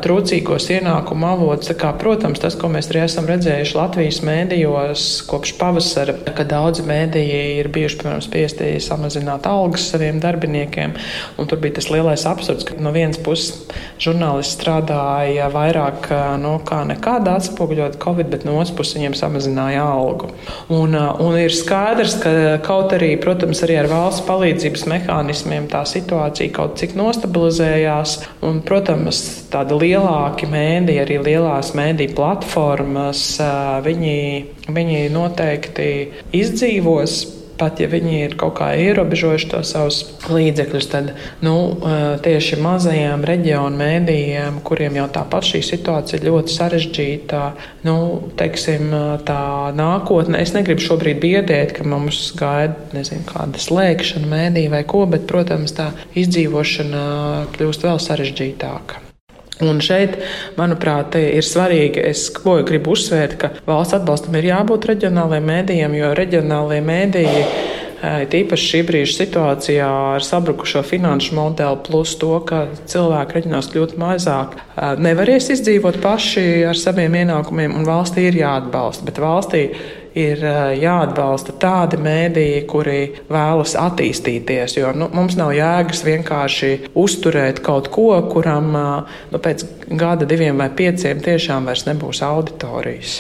trūcīgos 0.01 0.71
ienākumu 0.79 1.29
avots. 1.29 1.75
Kā, 1.77 1.93
protams, 2.01 2.41
tas, 2.41 2.57
ko 2.57 2.73
mēs 2.73 2.89
arī 2.89 3.05
esam 3.05 3.29
redzējuši 3.29 3.77
Latvijas 3.77 4.23
mēdījos 4.25 5.07
kopš 5.29 5.55
pavasara, 5.61 6.17
ka 6.33 6.49
daudzi 6.49 6.89
mēdīji 6.89 7.45
ir 7.61 7.69
bijuši, 7.75 8.01
piemēram, 8.01 8.25
spiesti 8.25 8.73
samazināt 8.81 9.45
algu 9.45 9.58
algas 9.59 9.89
saviem 9.93 10.21
darbiniekiem. 10.23 10.95
Un 11.39 11.51
tur 11.51 11.61
bija 11.63 11.79
tas 11.79 11.91
lielais 11.93 12.25
absurds, 12.29 12.67
ka 12.67 12.79
no 12.81 12.93
vienas 12.95 13.21
puses 13.23 13.65
žurnālisti 14.03 14.57
strādāja 14.59 15.49
vairāk 15.53 16.11
no 16.39 16.57
nu, 16.59 16.65
kā 16.67 16.83
nekādā 16.89 17.37
atspoguļot 17.39 17.99
Covid, 18.03 18.31
bet 18.33 18.47
no 18.47 18.57
otras 18.59 18.75
puses 18.77 18.97
viņiem 18.99 19.17
samazināja 19.19 19.85
algu. 19.85 20.31
Un, 20.73 20.95
un 20.95 21.39
ir 21.39 21.55
skaidrs, 21.55 22.19
ka 22.23 22.33
kaut 22.65 22.95
arī, 22.97 23.13
protams, 23.21 23.63
arī 23.67 23.79
ar 23.83 23.91
valsts 23.91 24.25
palīdzības 24.29 24.87
mehānismiem 24.91 25.69
tā 25.71 25.85
situācija 25.89 26.55
kaut 26.57 26.79
cik 26.81 26.97
nostabilizējās. 26.99 28.19
Un, 28.47 28.61
protams, 28.67 29.23
tādi 29.53 29.79
lielāki 29.83 30.49
mēdī, 30.51 30.99
arī 31.03 31.19
lielās 31.31 31.75
mēdī 31.79 32.11
platformas, 32.15 33.25
viņi, 33.85 34.21
viņi 34.69 35.03
noteikti 35.15 35.91
izdzīvos 36.37 37.19
pat 37.59 37.81
ja 37.83 37.89
viņi 37.91 38.15
ir 38.25 38.37
kaut 38.41 38.57
kā 38.61 38.71
ierobežojuši 38.79 39.51
to 39.53 39.63
savus 39.67 40.01
līdzekļus, 40.31 40.89
tad 40.93 41.11
nu, 41.45 41.55
tieši 42.25 42.61
mazajiem 42.63 43.25
reģionu 43.29 43.81
mēdījiem, 43.81 44.61
kuriem 44.67 45.01
jau 45.01 45.09
tāpat 45.19 45.51
šī 45.51 45.63
situācija 45.67 46.21
ir 46.21 46.29
ļoti 46.31 46.55
sarežģīta, 46.55 47.43
nu, 47.89 47.97
teiksim, 48.39 48.93
tā 49.29 49.43
nākotne. 49.79 50.41
Es 50.43 50.55
negribu 50.57 50.85
šobrīd 50.85 51.21
biedēt, 51.25 51.75
ka 51.79 51.89
mums 51.89 52.31
gaida 52.39 52.79
nezinu, 52.95 53.27
kāda 53.29 53.61
slēgšana 53.63 54.31
mēdī 54.31 54.69
vai 54.73 54.85
ko, 54.89 55.05
bet, 55.11 55.27
protams, 55.31 55.75
tā 55.79 55.91
izdzīvošana 56.19 57.05
kļūst 57.57 57.87
vēl 57.89 58.03
sarežģītāka. 58.07 59.08
Un 59.65 59.81
šeit, 59.83 60.21
manuprāt, 60.59 61.17
ir 61.19 61.43
svarīgi, 61.43 62.05
es 62.07 62.29
gribu 62.39 62.95
uzsvērt, 62.95 63.35
ka 63.41 63.51
valsts 63.67 63.97
atbalstam 63.99 64.37
ir 64.39 64.53
jābūt 64.53 64.87
reģionālajiem 64.93 65.51
mēdījiem, 65.51 65.97
jo 65.99 66.15
reģionālajie 66.19 66.85
mēdīji. 66.87 67.43
Tīpaši 67.99 68.67
šī 68.71 68.81
brīža 68.87 69.15
situācijā 69.17 69.87
ar 70.15 70.23
sabrukušo 70.23 70.85
finanšu 70.87 71.35
modeli, 71.35 71.81
plus 71.89 72.13
to, 72.21 72.37
ka 72.47 72.69
cilvēki 72.87 73.41
reģionāls 73.41 73.73
kļūt 73.73 73.97
mazāk, 73.99 74.55
nevarēs 75.03 75.51
izdzīvot 75.57 75.99
paši 76.05 76.45
ar 76.71 76.79
saviem 76.79 77.19
ienākumiem, 77.25 77.75
un 77.75 77.89
valstī 77.89 78.29
ir 78.29 78.39
jāatbalsta. 78.39 79.09
Bet 79.09 79.19
valstī 79.19 79.65
ir 80.17 80.43
jāatbalsta 80.79 81.57
tādi 81.61 82.01
mēdīji, 82.01 82.67
kuri 82.71 82.99
vēlas 83.31 83.75
attīstīties. 83.79 84.79
Jo 84.81 84.93
nu, 84.97 85.11
mums 85.15 85.39
nav 85.39 85.55
jēgas 85.57 86.05
vienkārši 86.07 86.75
uzturēt 86.99 87.63
kaut 87.65 87.91
ko, 87.95 88.11
kuram 88.33 88.71
nu, 88.75 89.41
pēc 89.43 89.67
gada, 89.89 90.29
diviem 90.29 90.61
vai 90.61 90.71
pieciem 90.71 91.25
tiešām 91.25 91.69
vairs 91.69 91.89
nebūs 91.89 92.23
auditorijas. 92.25 93.19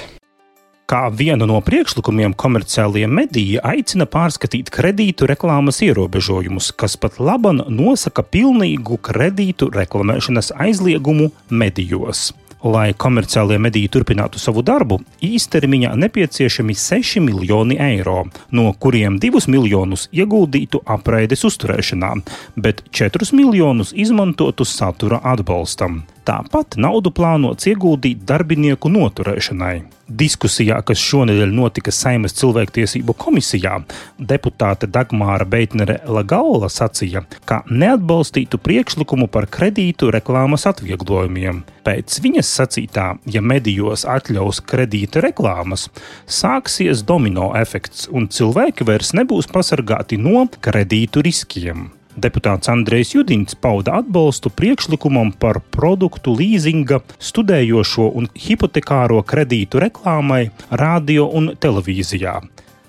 Kā 0.88 1.10
vienu 1.12 1.44
no 1.44 1.58
priekšlikumiem 1.60 2.32
komerciālie 2.32 3.04
mediji 3.12 3.58
aicina 3.60 4.06
pārskatīt 4.08 4.70
kredītu 4.72 5.26
reklāmas 5.28 5.82
ierobežojumus, 5.84 6.70
kas 6.72 6.96
pat 6.96 7.18
laban 7.20 7.60
nosaka 7.68 8.24
pilnīgu 8.24 8.96
kredītu 9.04 9.68
reklamēšanas 9.74 10.54
aizliegumu 10.56 11.28
medijos. 11.52 12.30
Lai 12.64 12.90
komerciālie 12.98 13.54
mediji 13.62 13.86
turpinātu 13.94 14.40
savu 14.42 14.64
darbu, 14.66 14.98
īstermiņā 15.22 15.92
nepieciešami 15.94 16.74
6 16.74 17.22
miljoni 17.22 17.78
eiro, 17.78 18.24
no 18.50 18.72
kuriem 18.82 19.20
2 19.22 19.46
miljonus 19.46 20.08
ieguldītu 20.10 20.82
apraides 20.82 21.46
uzturēšanā, 21.46 22.12
bet 22.58 22.82
4 22.90 23.30
miljonus 23.38 23.94
izmantotu 23.94 24.66
satura 24.66 25.22
atbalstam. 25.22 26.02
Tāpat 26.28 26.76
naudu 26.76 27.08
plānots 27.08 27.64
ieguldīt 27.70 28.26
darbinieku 28.28 28.90
noturēšanai. 28.92 29.78
Diskusijā, 30.08 30.76
kas 30.84 31.00
šonadēļ 31.00 31.54
notika 31.56 31.92
Saimas 31.92 32.36
cilvēktiesību 32.36 33.14
komisijā, 33.16 33.78
deputāte 34.20 34.90
Dagmāra 34.92 35.48
Beitnere 35.48 35.98
Lagala 36.04 36.68
sacīja, 36.72 37.24
ka 37.48 37.62
neatbalstītu 37.72 38.60
priekšlikumu 38.60 39.30
par 39.32 39.48
kredītu 39.52 40.12
reklāmas 40.12 40.68
atvieglojumiem. 40.68 41.64
Pēc 41.88 42.20
viņas 42.24 42.54
sacītā, 42.60 43.08
ja 43.24 43.40
medijos 43.40 44.04
atļaus 44.04 44.60
kredīta 44.68 45.24
reklāmas, 45.24 45.88
sāksies 46.28 47.06
domino 47.08 47.54
efekts 47.56 48.04
un 48.12 48.28
cilvēki 48.28 48.84
vairs 48.88 49.16
nebūs 49.16 49.48
pasargāti 49.52 50.20
no 50.20 50.44
kredītu 50.60 51.24
riskiem. 51.24 51.88
Deputāts 52.18 52.66
Andrejs 52.66 53.12
Judins 53.14 53.54
pauda 53.54 54.00
atbalstu 54.00 54.50
priekšlikumam 54.50 55.28
par 55.38 55.60
produktu 55.74 56.32
līzinga, 56.34 56.98
studējošo 57.22 58.08
un 58.18 58.26
hipotekāro 58.34 59.20
kredītu 59.22 59.78
reklāmai 59.84 60.48
radio 60.82 61.28
un 61.38 61.52
televīzijā. 61.62 62.40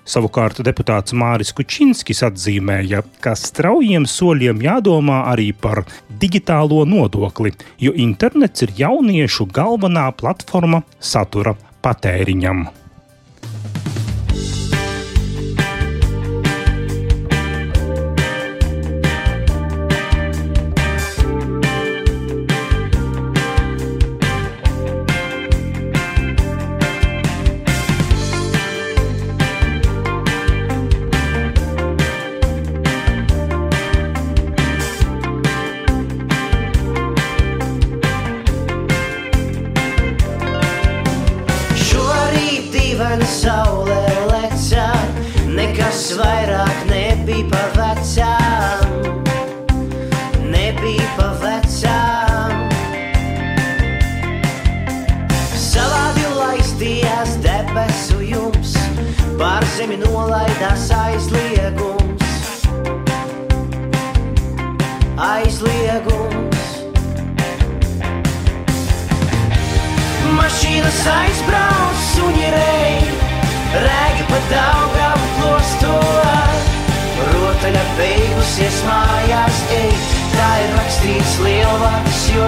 Savukārt 0.10 0.64
deputāts 0.66 1.14
Māris 1.14 1.54
Kučinskis 1.54 2.24
atzīmēja, 2.26 3.04
ka 3.22 3.36
straujiem 3.38 4.10
soļiem 4.10 4.66
jādomā 4.66 5.20
arī 5.30 5.52
par 5.54 5.84
digitālo 6.10 6.82
nodokli, 6.90 7.54
jo 7.78 7.94
internets 7.94 8.66
ir 8.66 8.74
jauniešu 8.82 9.46
galvenā 9.54 10.10
platforma 10.18 10.82
satura 10.98 11.54
patēriņam. 11.86 12.66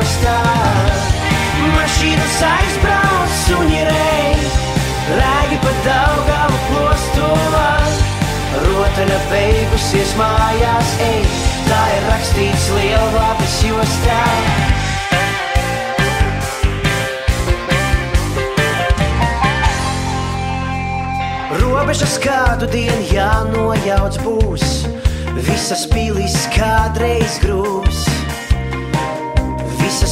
Jostā. 0.02 0.38
Mašīnas 1.76 2.38
aizbrauc, 2.48 3.34
suņi 3.46 3.82
rei, 3.86 4.34
Rēgi 5.12 5.58
pa 5.62 5.72
daugavu 5.86 6.60
klostuvā 6.70 7.70
Rotaļa 8.66 9.20
beigusies 9.32 10.14
mājās, 10.18 10.94
ej 11.06 11.26
Tā 11.68 11.82
ir 11.96 12.06
rakstīts 12.10 12.68
lielvārdas 12.76 13.58
jostā 13.68 14.22
Robežas 21.62 22.16
kādu 22.24 22.72
dienu 22.72 23.04
jānojauc 23.12 24.22
būs 24.26 24.72
Visas 25.42 25.86
pilīs 25.92 26.40
kādreiz 26.56 27.40
grūs 27.44 28.11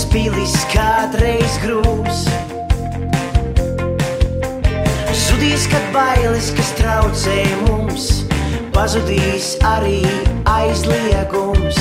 Pilīs 0.09 0.55
kādreiz 0.73 1.59
grūs 1.61 2.25
Zudīs, 5.39 5.67
kad 5.71 5.85
bailes, 5.93 6.49
kas 6.51 6.69
traucē 6.75 7.35
mums, 7.61 8.07
pazudīs 8.75 9.53
arī 9.63 10.01
aizliegums. 10.51 11.79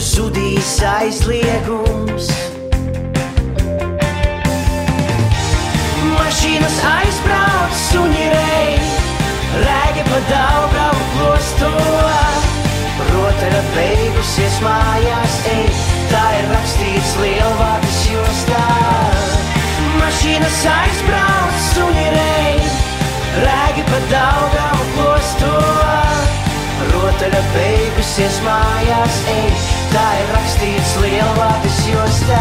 Zudīs 0.00 0.70
aizliegums. 0.94 2.30
Mašīnas 6.14 6.80
aizbrauc, 6.94 7.78
suņi 7.90 8.26
rei, 8.32 8.80
rēgi 9.68 10.08
pa 10.08 10.24
daugavu 10.32 11.06
klosto. 11.14 12.29
Beigusies 28.10 28.40
mājās, 28.42 29.18
ej, 29.30 29.52
tā 29.92 30.06
ir 30.18 30.30
rakstīts 30.34 30.96
lielvārdas 30.98 31.76
jostā. 31.86 32.40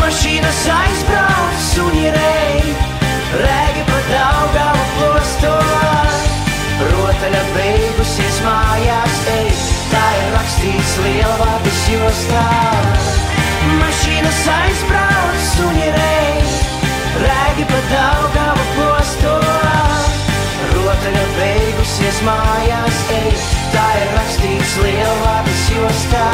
Mašīnas 0.00 0.62
aizbrauc, 0.72 0.97
ir 10.68 10.78
rakstīts 10.78 10.98
lielvārdas 11.04 11.80
jostā. 11.92 12.42
Mašīnas 13.78 14.40
aizbrauc, 14.52 15.46
suņi 15.54 15.88
rei, 15.94 16.42
rēgi 17.22 17.64
pa 17.68 17.80
daugavu 17.92 18.64
klosto. 18.76 19.34
Rotaļa 20.74 21.24
beigusies 21.38 22.20
mājās, 22.26 23.00
ej, 23.16 23.32
tā 23.72 23.86
ir 24.02 24.12
rakstīts 24.16 24.76
lielvārdas 24.84 25.64
jostā. 25.76 26.26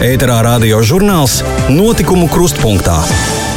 Ēterā 0.00 0.40
radio 0.46 0.80
žurnāls 0.80 1.42
Notikumu 1.68 2.30
krustpunktā. 2.32 3.49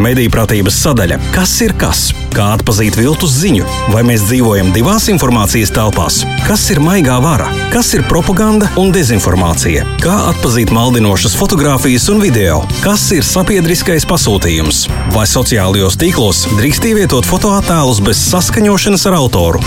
Mediju 0.00 0.30
pratības 0.32 0.78
sadaļa- 0.80 1.18
kas 1.36 1.52
ir 1.60 1.74
kas? 1.76 2.12
Kā 2.32 2.56
atzīt 2.56 2.96
viltus 2.96 3.34
ziņu? 3.42 3.66
Vai 3.92 4.02
mēs 4.02 4.24
dzīvojam 4.24 4.72
divās 4.72 5.08
informācijas 5.12 5.70
telpās? 5.70 6.24
Kas 6.46 6.70
ir 6.70 6.80
maigā 6.80 7.20
vara? 7.20 7.50
Kas 7.70 7.92
ir 7.94 8.02
propaganda 8.08 8.70
un 8.76 8.90
dezinformācija? 8.90 9.84
Kā 10.00 10.32
atzīt 10.32 10.72
maldinošas 10.72 11.36
fotogrāfijas 11.36 12.08
un 12.08 12.20
video? 12.20 12.66
Kas 12.80 13.12
ir 13.12 13.22
sabiedriskais 13.22 14.06
pasūtījums? 14.06 14.88
Vai 15.12 15.26
sociālajos 15.26 15.96
tīklos 15.96 16.46
drīkst 16.56 16.88
ievietot 16.88 17.26
fotoattēlus 17.26 18.00
bez 18.00 18.16
saskaņošanas 18.16 19.06
ar 19.06 19.20
autoru? 19.20 19.60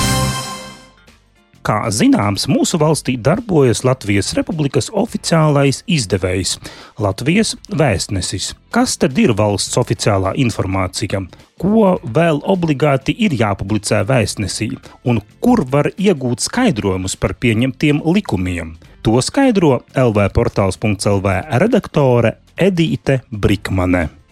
Kā 1.65 1.79
zināms, 1.89 2.43
mūsu 2.45 2.77
valstī 2.77 3.15
darbojas 3.17 3.79
Latvijas 3.87 4.35
Republikas 4.37 4.91
oficiālais 4.93 5.79
izdevējs- 5.89 6.59
Latvijas 7.05 7.55
vēstnesis. 7.73 8.51
Kas 8.69 8.97
tad 9.01 9.17
ir 9.17 9.33
valsts 9.33 9.73
oficiālā 9.81 10.35
informācija? 10.37 11.23
Ko 11.57 11.97
vēl 12.05 12.41
obligāti 12.43 13.15
ir 13.17 13.31
jāpublicē 13.31 14.03
vēstnesī, 14.05 14.77
un 15.05 15.21
kur 15.41 15.65
var 15.65 15.89
iegūt 15.97 16.45
skaidrojumus 16.45 17.15
par 17.15 17.33
pieņemtiem 17.33 18.03
likumiem? 18.13 18.77
To 19.01 19.21
skaidro 19.21 19.81
LV 19.95 20.29
portāls.CLV 20.37 21.59
redaktore 21.59 22.35
Edīte 22.57 23.21
Brikmane. 23.31 24.24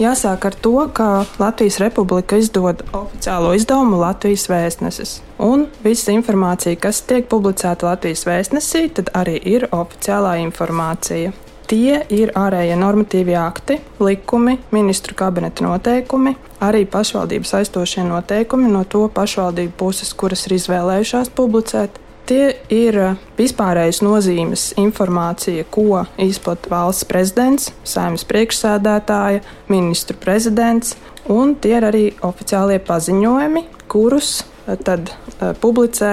Jāsāk 0.00 0.46
ar 0.48 0.54
to, 0.64 0.72
ka 0.96 1.26
Latvijas 1.36 1.76
Republika 1.82 2.38
izdod 2.40 2.80
oficiālo 2.96 3.50
izdevumu 3.52 3.98
Latvijas 4.00 4.46
vēstnesis. 4.48 5.18
Un 5.44 5.66
visa 5.84 6.14
informācija, 6.14 6.78
kas 6.80 7.02
tiek 7.04 7.28
publicēta 7.28 7.84
Latvijas 7.90 8.24
vēstnesī, 8.24 8.86
tad 8.96 9.12
arī 9.12 9.36
ir 9.44 9.68
oficiālā 9.68 10.38
informācija. 10.46 11.34
Tie 11.68 12.00
ir 12.16 12.32
ārējie 12.32 12.80
normatīvie 12.80 13.36
akti, 13.38 13.76
likumi, 14.00 14.56
ministru 14.72 15.14
kabineta 15.20 15.68
noteikumi, 15.68 16.32
arī 16.64 16.86
pašvaldības 16.88 17.52
aizstošie 17.60 18.08
noteikumi 18.08 18.72
no 18.72 18.86
to 18.88 19.04
pašvaldību 19.12 19.76
puses, 19.84 20.14
kuras 20.16 20.48
ir 20.48 20.56
izvēlējušās 20.56 21.28
publicēt, 21.36 22.00
Tie 22.30 22.52
ir 22.70 22.94
eh, 22.94 23.14
vispārējas 23.34 24.04
nozīmes 24.06 24.68
informācija, 24.78 25.64
ko 25.74 26.04
izplata 26.22 26.70
valsts 26.70 27.08
prezidents, 27.10 27.72
saimnes 27.82 28.22
priekšsēdētāja, 28.30 29.40
ministru 29.72 30.14
prezidents, 30.22 30.94
un 31.26 31.56
tie 31.58 31.74
ir 31.80 31.88
arī 31.88 32.04
oficiālie 32.22 32.78
paziņojumi, 32.86 33.64
kurus 33.90 34.30
eh, 34.44 34.78
tad 34.78 35.10
uh, 35.10 35.50
publicē 35.58 36.12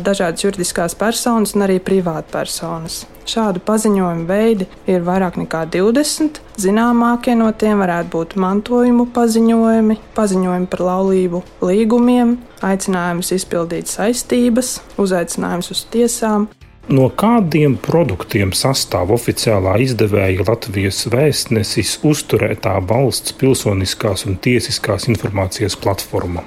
dažādas 0.00 0.48
juridiskās 0.48 0.96
personas 0.96 1.52
un 1.52 1.68
arī 1.68 1.76
privātpersonas. 1.84 3.02
Šādu 3.30 3.60
paziņojumu 3.62 4.24
veidi 4.26 4.66
ir 4.90 5.04
vairāk 5.06 5.36
nekā 5.38 5.62
20. 5.70 6.40
Zināmākie 6.58 7.36
no 7.38 7.50
tiem 7.54 7.78
varētu 7.84 8.10
būt 8.10 8.34
mantojumu 8.42 9.06
paziņojumi, 9.14 9.96
paziņojumi 10.16 10.66
par 10.72 10.82
laulību 10.88 11.42
līgumiem, 11.62 12.32
aicinājums 12.66 13.30
izpildīt 13.36 13.92
saistības, 13.92 14.80
uzaicinājums 14.98 15.70
uz 15.70 15.84
tiesām. 15.94 16.48
No 16.90 17.06
kādiem 17.14 17.76
produktiem 17.78 18.50
sastāv 18.56 19.12
oficiālā 19.14 19.76
izdevēja 19.84 20.42
Latvijas 20.48 21.04
vēstnesis 21.12 22.00
uzturētā 22.02 22.80
valsts 22.82 23.36
pilsoniskās 23.38 24.26
un 24.26 24.40
tiesiskās 24.42 25.06
informācijas 25.12 25.78
platforma? 25.78 26.42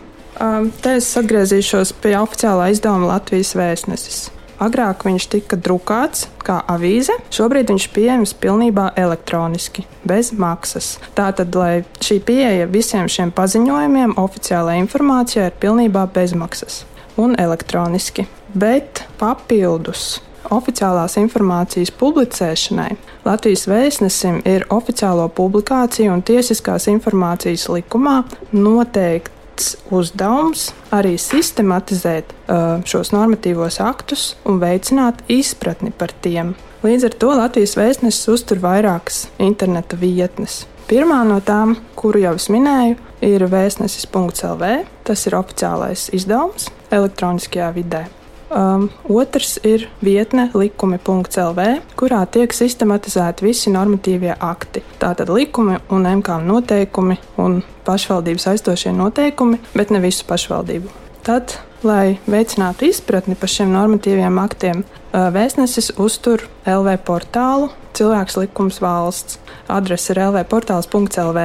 Te 0.83 0.97
es 0.97 1.13
atgriezīšos 1.15 1.95
pie 2.03 2.17
oficiālā 2.19 2.73
izdevuma 2.75 3.13
Latvijas 3.13 3.55
vēstnesis. 3.55 4.32
Agrāk 4.61 5.05
viņš 5.07 5.27
tika 5.33 5.57
drukāts 5.57 6.27
kā 6.45 6.59
avīze, 6.69 7.15
šobrīd 7.33 7.71
viņš 7.71 7.87
ir 7.87 7.93
pieejams 7.95 8.33
pilnībā 8.37 8.89
elektroniski, 8.99 9.85
bez 10.05 10.33
maksas. 10.37 10.97
Tātad, 11.17 11.55
lai 11.57 11.83
šī 12.03 12.19
pieeja 12.25 12.67
visiem 12.69 13.09
šiem 13.09 13.33
paziņojumiem, 13.35 14.17
oficiālajai 14.21 14.83
informācijai 14.83 15.49
ir 15.49 15.57
pilnībā 15.63 16.05
bezmaksas 16.13 16.83
un 17.17 17.35
elektroniski. 17.39 18.27
Bet 18.53 19.05
papildus 19.17 20.19
oficiālās 20.53 21.15
informācijas 21.17 21.89
publicēšanai 21.97 22.91
Latvijas 23.23 23.63
vēstnesim 23.71 24.41
ir 24.49 24.65
oficiālo 24.73 25.29
publikāciju 25.31 26.11
un 26.13 26.25
tiesiskās 26.27 26.89
informācijas 26.91 27.69
likumā 27.71 28.17
noteikti 28.51 29.42
valsts 29.53 29.77
uzdevums 29.91 30.71
arī 30.91 31.17
sistematizēt 31.17 32.33
uh, 32.47 32.81
šos 32.85 33.11
normatīvos 33.13 33.79
aktus 33.81 34.35
un 34.45 34.59
veicināt 34.59 35.23
izpratni 35.27 35.91
par 35.91 36.11
tiem. 36.21 36.55
Līdz 36.83 37.05
ar 37.05 37.13
to 37.13 37.29
Latvijas 37.37 37.77
vēstnesis 37.77 38.27
uztur 38.29 38.59
vairākas 38.59 39.29
interneta 39.39 39.95
vietnes. 39.95 40.65
Pirmā 40.87 41.23
no 41.25 41.39
tām, 41.39 41.77
kuru 41.95 42.19
jau 42.19 42.35
es 42.35 42.49
minēju, 42.49 42.97
ir 43.21 43.45
vēstnesis.lv. 43.47 44.83
Tas 45.03 45.27
ir 45.27 45.37
oficiālais 45.37 46.09
izdevums 46.13 46.69
elektroniskajā 46.91 47.71
vidē. 47.73 48.07
Um, 48.53 48.89
otrs 49.09 49.55
ir 49.65 49.87
vietne 50.05 50.49
likumi.lv, 50.53 51.67
kurā 51.97 52.21
tiek 52.29 52.53
sistematizēti 52.53 53.47
visi 53.47 53.73
normatīvie 53.73 54.35
akti. 54.37 54.83
Tātad 55.01 55.31
likumi 55.33 55.79
un 55.89 56.05
MKM 56.19 56.45
noteikumi 56.45 57.17
un 57.41 57.61
pašvaldības 57.87 58.51
aizstošie 58.53 58.93
noteikumi, 58.93 59.57
bet 59.73 59.89
ne 59.89 60.03
visu 60.03 60.27
pašvaldību. 60.29 60.91
Tad, 61.25 61.57
lai 61.81 62.19
veicinātu 62.29 62.91
izpratni 62.91 63.33
par 63.39 63.49
šiem 63.49 63.73
normatīviem 63.73 64.37
aktiem, 64.43 64.83
uh, 64.85 65.31
vēstnesis 65.33 65.95
uztur 65.97 66.45
LV 66.69 66.99
portālu 67.07 67.71
Cilvēks 67.93 68.39
likums 68.41 68.79
valsts. 68.81 69.37
Adrese 69.69 70.15
ir 70.15 70.21
lvportāls.lv. 70.25 71.43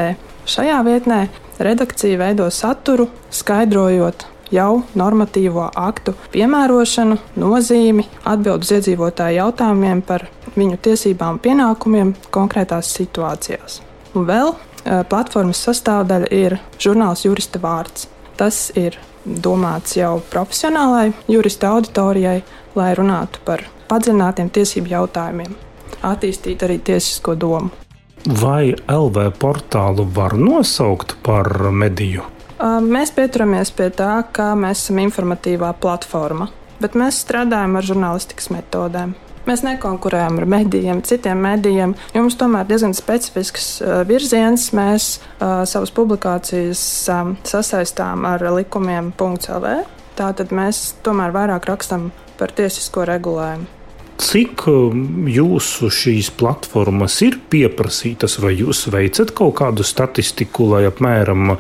Šajā 0.49 0.79
vietnē 0.87 1.21
redakcija 1.61 2.21
veido 2.21 2.49
saturu, 2.55 3.11
skaidrojot 3.29 4.25
jau 4.55 4.83
normatīvo 4.99 5.69
aktu 5.77 6.15
piemērošanu, 6.33 7.19
nozīmi, 7.41 8.07
atbild 8.29 8.67
uz 8.67 8.73
iedzīvotāju 8.79 9.41
jautājumiem 9.43 10.03
par 10.07 10.29
viņu 10.57 10.79
tiesībām 10.83 11.37
un 11.37 11.43
pienākumiem 11.45 12.15
konkrētās 12.35 12.93
situācijās. 12.99 13.81
Un 14.17 14.27
vēl 14.29 14.55
e, 14.55 15.03
platformas 15.09 15.61
sastāvdaļa 15.69 16.33
ir 16.35 16.59
žurnāls 16.81 17.27
Jurista 17.27 17.61
vārds. 17.63 18.09
Tas 18.39 18.69
ir 18.79 18.97
domāts 19.25 19.97
jau 19.99 20.21
profesionālai 20.31 21.13
jurista 21.29 21.73
auditorijai, 21.75 22.43
lai 22.79 22.93
runātu 22.97 23.43
par 23.45 23.65
padziļinātiem 23.91 24.51
tiesību 24.55 24.93
jautājumiem, 24.95 25.55
attīstīt 26.07 26.63
arī 26.65 26.79
tiesisko 26.85 27.35
domu. 27.35 27.71
Vai 28.43 28.75
LV 28.93 29.31
portālu 29.41 30.07
var 30.15 30.35
nosaukt 30.37 31.17
par 31.23 31.49
mediju? 31.73 32.27
Mēs 32.59 33.13
pieturamies 33.15 33.71
pie 33.71 33.87
tā, 33.95 34.25
ka 34.35 34.51
mēs 34.59 34.81
esam 34.83 34.99
informatīvā 35.05 35.71
platforma, 35.79 36.49
bet 36.83 36.97
mēs 36.99 37.21
strādājam 37.23 37.79
ar 37.79 37.87
žurnālistikas 37.87 38.51
metodēm. 38.51 39.15
Mēs 39.47 39.63
nekonkurējam 39.65 40.41
ar 40.43 40.47
medijiem, 40.51 40.99
citiem 41.07 41.39
medijiem. 41.41 41.95
Jums 42.13 42.37
tomēr 42.37 42.67
ir 42.67 42.73
diezgan 42.75 42.93
specifisks 42.99 43.79
virziens. 44.11 44.67
Mēs 44.77 45.07
uh, 45.39 45.63
savas 45.65 45.95
publikācijas 45.97 46.83
um, 47.15 47.33
sasaistām 47.49 48.27
ar 48.29 48.45
likumiem.lv. 48.59 49.73
Tātad 50.19 50.53
mēs 50.53 50.83
tomēr 51.07 51.33
vairāk 51.33 51.71
rakstam 51.71 52.11
par 52.37 52.53
tiesisko 52.59 53.07
regulējumu. 53.09 53.78
Cik 54.19 54.65
um, 54.67 55.29
jūsu 55.31 55.89
šīs 55.95 56.33
platformas 56.35 57.21
ir 57.23 57.37
pieprasītas, 57.53 58.41
vai 58.43 58.57
jūs 58.59 58.89
veicat 58.91 59.31
kaut 59.37 59.55
kādu 59.61 59.87
statistiku, 59.87 60.67
lai 60.73 60.83
apmēram 60.89 61.55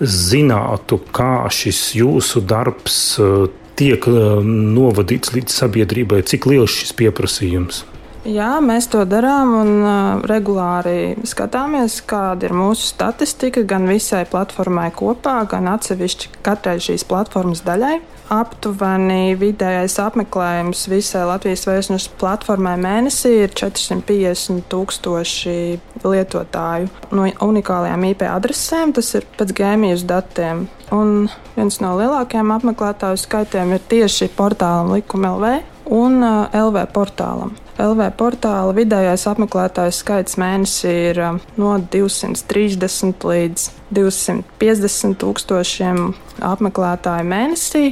zinātu, 0.00 1.02
kā 1.12 1.44
šis 1.52 1.82
jūsu 1.98 2.40
darbs 2.48 2.96
uh, 3.20 3.50
tiek 3.76 4.08
uh, 4.08 4.40
novadīts 4.40 5.34
līdz 5.36 5.60
sabiedrībai, 5.60 6.24
cik 6.24 6.48
liels 6.48 6.80
šis 6.80 6.96
pieprasījums? 6.96 7.84
Jā, 8.28 8.56
mēs 8.64 8.88
to 8.90 9.04
darām 9.08 9.52
un 9.60 9.70
uh, 9.78 10.24
regulāri 10.28 11.14
skatāmies, 11.28 12.00
kāda 12.08 12.48
ir 12.48 12.56
mūsu 12.56 12.88
statistika 12.88 13.62
gan 13.68 13.84
visai 13.88 14.24
platformai 14.28 14.88
kopā, 14.96 15.42
gan 15.48 15.68
atsevišķi 15.76 16.40
katrai 16.40 16.80
šīs 16.82 17.04
platformas 17.08 17.62
daļai 17.68 17.98
aptuveni 18.32 19.36
vidējais 19.38 19.96
apmeklējums 20.02 20.84
visai 20.90 21.24
Latvijas 21.28 21.64
vēstnešu 21.68 22.14
platformai 22.20 22.74
mēnesī 22.80 23.34
ir 23.44 23.54
450 23.56 24.66
tūkstoši 24.72 25.56
lietotāju 26.04 26.90
no 27.16 27.28
unikālajām 27.48 28.08
IP 28.10 28.26
adresēm. 28.28 28.92
Tas 28.96 29.14
ir 29.18 29.28
pēc 29.38 29.54
gēmijas 29.58 30.04
datiem. 30.08 30.66
Un 30.94 31.28
viens 31.56 31.80
no 31.84 31.94
lielākajiem 31.98 32.52
apmeklētāju 32.56 33.20
skaitiem 33.20 33.76
ir 33.76 33.88
tieši 33.90 34.30
portālam 34.36 34.94
Likuma 34.94 35.34
LV 35.36 35.56
un 35.98 36.20
LV 36.24 36.86
portālam. 36.94 37.56
LV 37.78 38.08
portāla 38.18 38.74
vidējais 38.74 39.22
apmeklētājs 39.30 40.00
skaits 40.02 40.34
mēnesī 40.40 40.94
ir 41.12 41.20
no 41.60 41.76
230 41.78 43.26
līdz 43.30 43.66
250 43.94 45.14
tūkstošiem 45.22 46.00
apmeklētāju 46.42 47.28
mēnesī. 47.30 47.84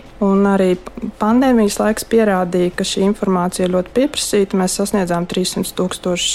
Arī 0.50 0.72
pandēmijas 1.20 1.78
laiks 1.78 2.06
pierādīja, 2.10 2.74
ka 2.74 2.86
šī 2.86 3.06
informācija 3.12 3.68
ir 3.68 3.76
ļoti 3.76 3.94
pieprasīta. 4.00 4.58
Mēs 4.58 4.74
sasniedzām 4.80 5.28
300 5.30 5.76
tūkstošus 5.78 6.34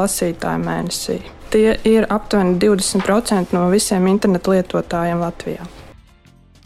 lasītāju 0.00 0.64
mēnesī. 0.64 1.20
Tie 1.52 1.76
ir 1.88 2.08
aptuveni 2.12 2.56
20% 2.60 3.52
no 3.56 3.68
visiem 3.72 4.08
internetu 4.08 4.56
lietotājiem 4.56 5.20
Latvijā. 5.24 5.68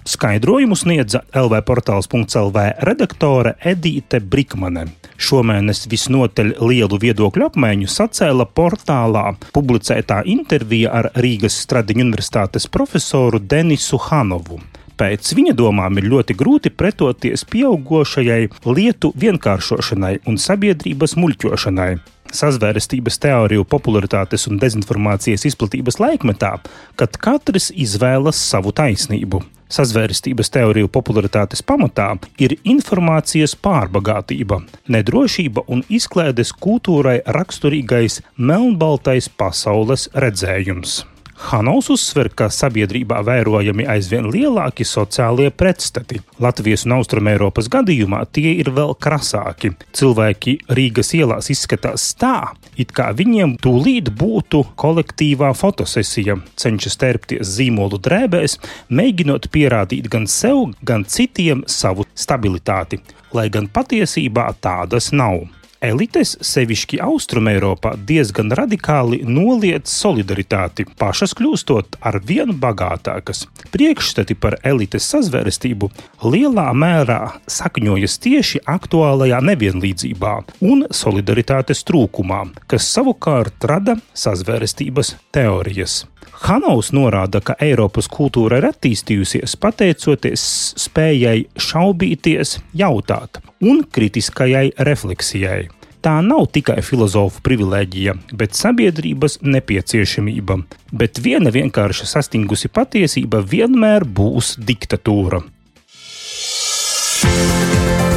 Skaidrojumu 0.02 0.74
sniedza 0.74 1.20
LV 1.34 1.62
portāls.CLV 1.66 2.64
redaktore 2.82 3.54
Edīte 3.62 4.18
Brikmane. 4.18 4.88
Šomēnes 5.20 5.86
visnotaļ 5.92 6.54
lielu 6.62 6.98
viedokļu 7.02 7.48
apmaiņu 7.50 7.88
sacēla 7.90 8.46
portālā 8.56 9.24
publicētā 9.54 10.22
intervija 10.32 10.92
ar 11.00 11.10
Rīgas 11.18 11.58
Stradiņu 11.64 12.06
universitātes 12.08 12.68
profesoru 12.72 13.40
Denisu 13.40 14.00
Hanovu. 14.08 14.60
Pēc 15.02 15.32
viņa 15.34 15.54
domām 15.58 15.96
ir 15.98 16.06
ļoti 16.12 16.36
grūti 16.38 16.70
pretoties 16.70 17.46
pieaugušajai 17.50 18.42
lietu 18.68 19.12
vienkāršošanai 19.18 20.18
un 20.30 20.36
sabiedrības 20.38 21.16
muļķošanai. 21.18 21.92
Sazvērestības 22.32 23.18
teoriju 23.20 23.64
popularitātes 23.68 24.46
un 24.48 24.60
dezinformācijas 24.62 25.44
izplatības 25.50 25.98
laikmetā, 26.00 26.54
kad 26.96 27.18
katrs 27.20 27.72
izvēlas 27.74 28.40
savu 28.52 28.72
taisnību. 28.72 29.42
Sazvērestības 29.72 30.52
teoriju 30.52 30.90
popularitātes 30.92 31.62
pamatā 31.64 32.10
ir 32.44 32.56
informācijas 32.68 33.54
pārbagātība, 33.64 34.60
nedrošība 34.92 35.64
un 35.72 35.84
izklaides 35.88 36.52
kultūrai 36.52 37.20
raksturīgais 37.38 38.20
melnbaltais 38.36 39.30
pasaules 39.40 40.10
redzējums. 40.12 41.00
Hanovs 41.42 41.88
uzsver, 41.90 42.28
ka 42.38 42.46
sabiedrībā 42.52 43.18
vērojami 43.26 43.86
aizvien 43.90 44.28
lielāki 44.30 44.84
sociālie 44.86 45.50
pretstati. 45.50 46.20
Latvijas 46.42 46.84
un 46.86 46.94
Austrumēropas 46.98 47.68
gadījumā 47.72 48.22
tie 48.36 48.52
ir 48.60 48.70
vēl 48.76 48.94
krasāki. 49.02 49.72
Cilvēki 49.98 50.54
Rīgas 50.78 51.12
ielās 51.18 51.50
izskatās 51.52 52.04
tā, 52.20 52.52
it 52.78 52.94
kā 52.94 53.10
viņiem 53.18 53.56
tūlīt 53.62 54.12
būtu 54.18 54.62
kolektīvā 54.78 55.50
fotosesija, 55.58 56.38
cenšas 56.56 56.98
tērpties 57.02 57.56
zīmolu 57.56 57.98
drēbēs, 58.02 58.58
mēģinot 58.94 59.50
pierādīt 59.52 60.06
gan 60.12 60.30
sev, 60.30 60.70
gan 60.86 61.04
citiem 61.04 61.66
savu 61.66 62.06
stabilitāti, 62.14 63.02
lai 63.34 63.48
gan 63.50 63.66
patiesībā 63.66 64.52
tādas 64.62 65.10
nav. 65.10 65.42
Elites, 65.82 66.36
sevišķi 66.46 67.00
Austrumēropā, 67.02 67.96
diezgan 68.06 68.54
radikāli 68.54 69.24
noliedz 69.26 69.90
solidaritāti, 69.90 70.86
pašas 71.00 71.34
kļūstot 71.34 71.98
ar 72.06 72.20
vien 72.22 72.52
bagātākas. 72.62 73.48
Priekšstati 73.74 74.36
par 74.38 74.60
elites 74.62 75.08
sazvērestību 75.10 75.90
lielā 76.22 76.68
mērā 76.70 77.18
sakņojas 77.50 78.14
tieši 78.22 78.62
aktuālajā 78.76 79.42
nevienlīdzībā 79.50 80.36
un 80.70 80.86
solidaritātes 80.94 81.82
trūkumā, 81.90 82.44
kas 82.70 82.86
savukārt 82.94 83.66
rada 83.66 83.98
sazvērestības 84.14 85.16
teorijas. 85.34 86.04
Hanovs 86.42 86.90
norāda, 86.90 87.38
ka 87.38 87.54
Eiropas 87.62 88.08
kultūra 88.10 88.58
ir 88.58 88.66
attīstījusies 88.72 89.54
pateicoties 89.62 90.42
spējai 90.82 91.44
šaubīties, 91.54 92.56
jautāt 92.74 93.38
un 93.62 93.84
kritiskajai 93.86 94.72
refleksijai. 94.90 95.68
Tā 96.02 96.16
nav 96.26 96.48
tikai 96.50 96.80
filozofu 96.82 97.44
privilēģija, 97.46 98.16
bet 98.34 98.58
sabiedrības 98.58 99.38
nepieciešamība. 99.46 100.58
Bet 100.90 101.22
viena 101.22 101.54
vienkārši 101.54 102.10
sastingusi 102.10 102.72
patiesība 102.74 103.44
vienmēr 103.46 104.02
būs 104.02 104.56
diktatūra. 104.58 105.44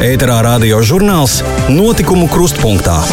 Ēterā 0.01 0.41
radio 0.49 0.81
žurnāls 0.81 1.43
Notikumu 1.69 2.25
krustpunktā. 2.33 3.03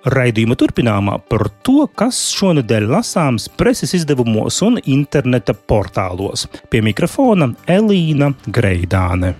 Raidījuma 0.00 0.56
turpinājumā 0.56 1.18
par 1.28 1.50
to, 1.60 1.84
kas 1.92 2.16
šonadēļ 2.32 2.86
lasāms 2.88 3.50
preses 3.52 3.92
izdevumos 3.98 4.62
un 4.64 4.80
interneta 4.88 5.52
portālos. 5.52 6.46
Pie 6.72 6.80
mikrofona 6.84 7.50
Elīna 7.68 8.32
Greidāne. 8.48 9.34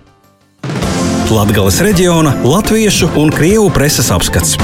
Latvijas 1.31 1.79
reģiona 1.81 2.35
latviešu 2.45 3.13
un 3.17 3.33
krievu 3.33 3.71
preses 3.73 4.11
apskats. 4.13 4.57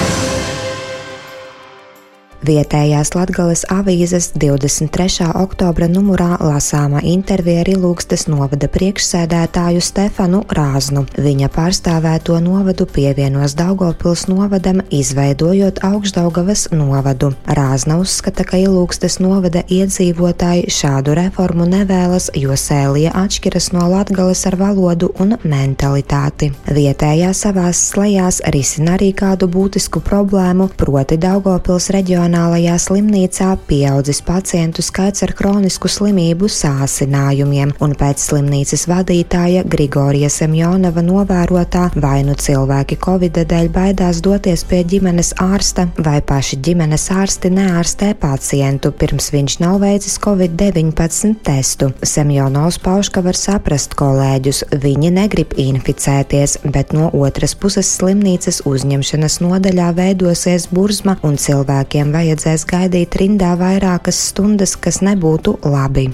Vietējās 2.48 3.10
Latgales 3.12 3.66
avīzes 3.68 4.30
23. 4.40 5.26
oktobra 5.36 5.90
numurā 5.92 6.38
lasāma 6.40 7.02
intervija 7.04 7.66
ar 7.66 7.70
Ilūgstes 7.74 8.24
novada 8.32 8.70
priekšsēdētāju 8.72 9.82
Stefanu 9.84 10.40
Rāznu. 10.56 11.04
Viņa 11.20 11.50
pārstāvēto 11.52 12.38
novadu 12.46 12.88
pievienos 12.88 13.56
Daugopils 13.60 14.28
novadam, 14.32 14.80
izveidojot 14.96 15.82
Augšdaugavas 15.90 16.70
novadu. 16.72 17.34
Rāzna 17.60 17.98
uzskata, 18.00 18.46
ka 18.48 18.62
Ilūgstes 18.62 19.20
novada 19.20 19.66
iedzīvotāji 19.68 20.72
šādu 20.72 21.18
reformu 21.20 21.68
nevēlas, 21.68 22.30
jo 22.32 22.56
sēlija 22.56 23.12
atšķiras 23.26 23.74
no 23.76 23.90
Latgales 23.92 24.46
ar 24.48 24.56
valodu 24.62 25.12
un 25.20 25.36
mentalitāti. 25.44 26.54
Vietējā 26.80 27.34
savās 27.36 27.84
slējās 27.92 28.40
risina 28.56 28.96
arī 28.96 29.12
kādu 29.12 29.52
būtisku 29.52 30.06
problēmu, 30.06 30.72
proti 30.80 31.20
Daugopils 31.20 31.92
reģionālajā 32.38 32.76
slimnīcā 32.78 33.48
pieaudzis 33.66 34.20
pacientu 34.22 34.84
skaits 34.86 35.24
ar 35.26 35.32
kronisku 35.34 35.90
slimību 35.90 36.46
sāsinājumiem, 36.46 37.72
un 37.82 37.96
pēc 37.98 38.22
slimnīcas 38.22 38.86
vadītāja 38.86 39.64
Grigorija 39.66 40.30
Semjonova 40.30 41.02
novērotā 41.02 41.88
vai 41.98 42.22
nu 42.28 42.36
cilvēki 42.38 43.00
Covid 43.02 43.40
dēļ 43.50 43.70
baidās 43.74 44.22
doties 44.22 44.64
pie 44.70 44.84
ģimenes 44.86 45.34
ārsta, 45.42 45.88
vai 45.98 46.20
paši 46.22 46.60
ģimenes 46.62 47.08
ārsti 47.10 47.50
neārstē 47.56 48.12
pacientu, 48.22 48.92
pirms 48.92 49.32
viņš 49.34 49.58
nav 49.64 49.80
veicis 49.82 50.20
Covid-19 50.22 51.42
testu. 51.42 51.90
Semjonovs 52.04 52.78
pauž, 52.86 53.10
ka 53.10 53.26
var 53.26 53.40
saprast 53.40 53.98
kolēģus, 53.98 54.64
viņi 54.86 55.14
negrib 55.18 55.58
inficēties, 55.58 56.60
bet 56.70 56.94
no 56.94 57.10
otras 57.18 57.58
puses 57.58 57.90
slimnīcas 57.98 58.62
uzņemšanas 58.70 59.42
nodaļā 59.42 59.90
veidosies 59.98 60.70
burzma 60.70 61.18
un 61.26 61.42
cilvēkiem 61.42 62.14
vajadzēs 62.18 62.66
gaidīt 62.70 63.18
rindā 63.22 63.54
vairākas 63.60 64.22
stundas, 64.32 64.78
kas 64.80 65.04
nebūtu 65.06 65.60
labi. 65.66 66.10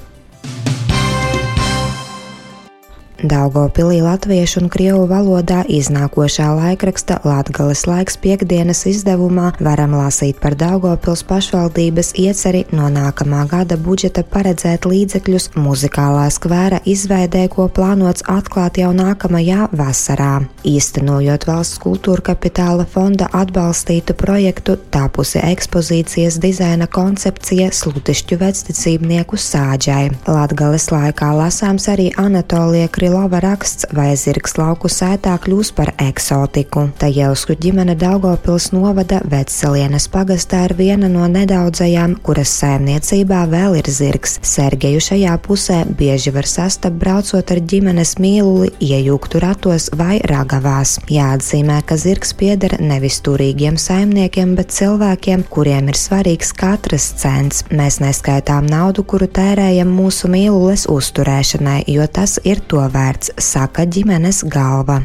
Daugopilī 3.24 4.02
latviešu 4.04 4.60
un 4.60 4.66
krievu 4.68 5.06
valodā 5.08 5.62
iznākošā 5.72 6.50
laikraksta 6.58 7.22
Latgales 7.24 7.86
laiks 7.88 8.18
piekdienas 8.20 8.82
izdevumā 8.92 9.54
varam 9.64 9.94
lasīt 9.96 10.42
par 10.44 10.58
Daugopils 10.60 11.24
pašvaldības 11.30 12.12
ieceri 12.20 12.66
no 12.76 12.90
nākamā 12.92 13.46
gada 13.48 13.78
budžeta 13.80 14.26
paredzēt 14.28 14.84
līdzekļus 14.92 15.54
muzikālā 15.56 16.26
skvēra 16.36 16.82
izveidē, 16.84 17.46
ko 17.48 17.70
plānots 17.72 18.26
atklāt 18.28 18.82
jau 18.82 18.92
nākamajā 18.92 19.70
vasarā. 19.72 20.44
Īstenojot 20.68 21.48
valsts 21.48 21.80
kultūra 21.80 22.28
kapitāla 22.34 22.84
fonda 22.84 23.32
atbalstītu 23.32 24.18
projektu, 24.20 24.76
tapusi 24.92 25.40
ekspozīcijas 25.40 26.42
dizaina 26.44 26.92
koncepcija 26.92 27.72
Slutišķu 27.72 28.42
vecticībnieku 28.44 29.40
sāģai. 29.40 30.12
Latgales 30.28 30.92
laikā 30.92 31.32
lasāms 31.40 31.88
arī 31.88 32.12
Anatolija 32.20 32.92
Krila 32.92 33.13
Lava 33.14 33.38
raksts, 33.40 33.86
vai 33.94 34.16
zirgs 34.18 34.56
lauku 34.58 34.90
sētā 34.90 35.36
kļūs 35.44 35.70
par 35.78 35.92
eksotiku. 36.02 36.88
Tajelsku 36.98 37.54
ģimene 37.62 37.94
Daugopils 38.00 38.72
novada 38.74 39.20
Vecelienes 39.30 40.08
pagastā 40.10 40.64
ir 40.66 40.74
viena 40.80 41.10
no 41.12 41.28
nedaudzajām, 41.30 42.16
kuras 42.26 42.50
saimniecībā 42.58 43.44
vēl 43.52 43.78
ir 43.84 43.90
zirgs. 43.94 44.40
Sergeju 44.42 45.04
šajā 45.06 45.36
pusē 45.46 45.84
bieži 46.00 46.34
var 46.34 46.50
sastapt 46.50 46.98
braucot 47.04 47.54
ar 47.54 47.62
ģimenes 47.62 48.16
mīluli, 48.24 48.72
iejūgtu 48.82 49.44
ratos 49.44 49.92
vai 50.00 50.18
ragavās. 50.34 50.96
Jāatzīmē, 51.14 51.84
ka 51.86 52.00
zirgs 52.02 52.34
pieder 52.40 52.80
nevis 52.82 53.20
turīgiem 53.22 53.78
saimniekiem, 53.78 54.58
bet 54.58 54.74
cilvēkiem, 54.74 55.46
kuriem 55.54 55.94
ir 55.94 56.02
svarīgs 56.02 56.50
katrs 56.58 57.12
cents. 57.22 57.62
Mēs 57.70 58.02
neskaitām 58.02 58.66
naudu, 58.74 59.06
kuru 59.06 59.30
tērējam 59.30 59.94
mūsu 60.02 60.34
mīlules 60.34 60.90
uzturēšanai, 60.90 61.84
jo 61.94 62.10
tas 62.10 62.40
ir 62.42 62.66
to 62.66 62.82
vērts 62.82 63.03
vērts, 63.04 63.36
saka 63.52 63.88
ģimenes 63.90 64.46
galva. 64.48 65.04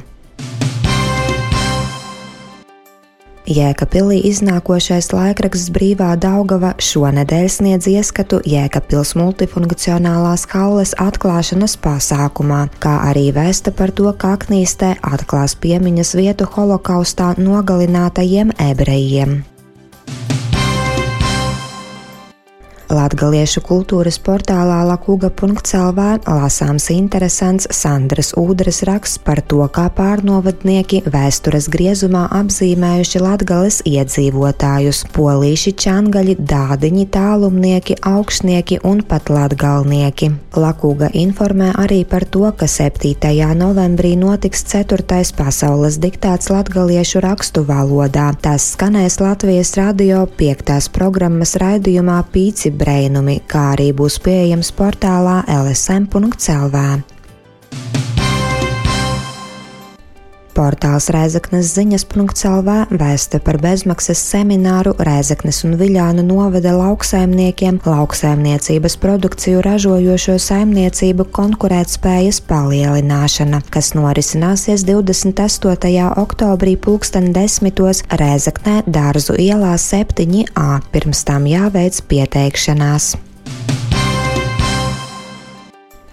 Jēkabpilī 3.48 4.18
iznākošais 4.28 5.06
laikraksts 5.14 5.70
Brīvā 5.72 6.10
Daugava 6.20 6.74
šonadēļ 6.84 7.46
sniedz 7.48 7.88
ieskatu 7.88 8.42
Jēkabpils 8.44 9.14
multifunkcionālās 9.16 10.44
halles 10.52 10.92
atklāšanas 11.00 11.78
pasākumā, 11.80 12.66
kā 12.84 12.98
arī 13.08 13.30
vēsta 13.32 13.72
par 13.72 13.94
to, 13.96 14.12
ka 14.12 14.36
Aknīstē 14.36 14.98
atklās 15.00 15.56
piemiņas 15.64 16.16
vietu 16.20 16.52
holokaustā 16.58 17.38
nogalinātajiem 17.40 18.52
ebrejiem. 18.68 19.40
Latgaliešu 22.88 23.60
kultūras 23.68 24.16
portālā 24.24 24.78
lakuga.lv 24.88 26.04
lasāms 26.24 26.86
interesants 26.94 27.66
Sandras 27.76 28.30
Ūdras 28.40 28.80
raksts 28.88 29.20
par 29.20 29.42
to, 29.44 29.60
kā 29.68 29.90
pārnovadnieki 29.92 31.02
vēstures 31.04 31.68
griezumā 31.68 32.22
apzīmējuši 32.38 33.20
Latgales 33.20 33.82
iedzīvotājus- 33.84 35.02
polīši, 35.16 35.74
čangaļi, 35.84 36.38
dādiņi, 36.40 37.04
tālumnieki, 37.12 37.98
augšnieki 38.00 38.80
un 38.82 39.04
pat 39.04 39.28
latgalnieki. 39.28 40.30
Lakuga 40.56 41.10
informē 41.12 41.74
arī 41.76 42.08
par 42.08 42.24
to, 42.24 42.48
ka 42.56 42.64
7. 42.66 43.52
novembrī 43.52 44.16
notiks 44.16 44.64
4. 44.64 45.36
pasaules 45.36 46.00
diktāts 46.00 46.48
latgaliešu 46.48 47.20
rakstu 47.20 47.66
valodā. 47.68 48.32
Tas 48.40 48.74
skanēs 48.74 49.20
Latvijas 49.20 49.76
radio 49.76 50.26
5. 50.26 50.88
programmas 50.88 51.52
raidījumā 51.54 52.24
Pīci 52.32 52.77
brēnumi, 52.78 53.40
kā 53.50 53.72
arī 53.74 53.90
būs 53.96 54.20
pieejams 54.24 54.72
portālā 54.78 55.42
lsm.clv. 55.58 56.84
Portāls 60.58 61.06
Rēzaknes 61.14 61.68
ziņas.CLV 61.76 62.72
vēsta 62.98 63.38
par 63.46 63.60
bezmaksas 63.62 64.18
semināru 64.32 64.90
Rēzaknes 64.98 65.60
un 65.68 65.76
Viļānu 65.78 66.24
novada 66.26 66.72
lauksaimniekiem 66.74 67.78
lauksaimniecības 67.86 68.96
produkciju 68.98 69.62
ražojošo 69.62 70.34
saimniecību 70.42 71.28
konkurētspējas 71.38 72.42
palielināšana, 72.50 73.62
kas 73.70 73.92
norisināsies 73.94 74.82
28. 74.88 76.10
oktobrī 76.24 76.74
pulksten 76.74 77.30
desmitos 77.36 78.02
Rēzaknē 78.10 78.80
Dārzu 78.90 79.38
ielā 79.38 79.76
7a, 79.78 80.68
pirms 80.90 81.22
tam 81.30 81.46
jāveic 81.46 82.02
pieteikšanās. 82.10 83.12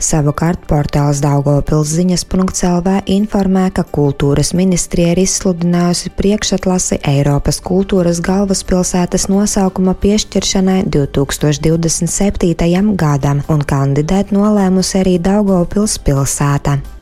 Savukārt 0.05 0.67
portāls 0.69 1.17
Daugopils 1.23 1.89
ziņas.lv 1.95 2.91
informē, 3.09 3.63
ka 3.73 3.81
kultūras 3.97 4.51
ministrija 4.53 5.15
ir 5.15 5.23
izsludinājusi 5.23 6.11
priekšatlasi 6.19 6.99
Eiropas 7.09 7.57
kultūras 7.65 8.21
galvaspilsētas 8.25 9.25
nosaukuma 9.33 9.95
piešķiršanai 10.05 10.83
2027. 10.93 12.93
gadam, 13.01 13.41
un 13.49 13.65
kandidēt 13.65 14.35
nolēmusi 14.35 15.01
arī 15.01 15.17
Daugopils 15.17 15.97
pilsēta. 16.05 16.94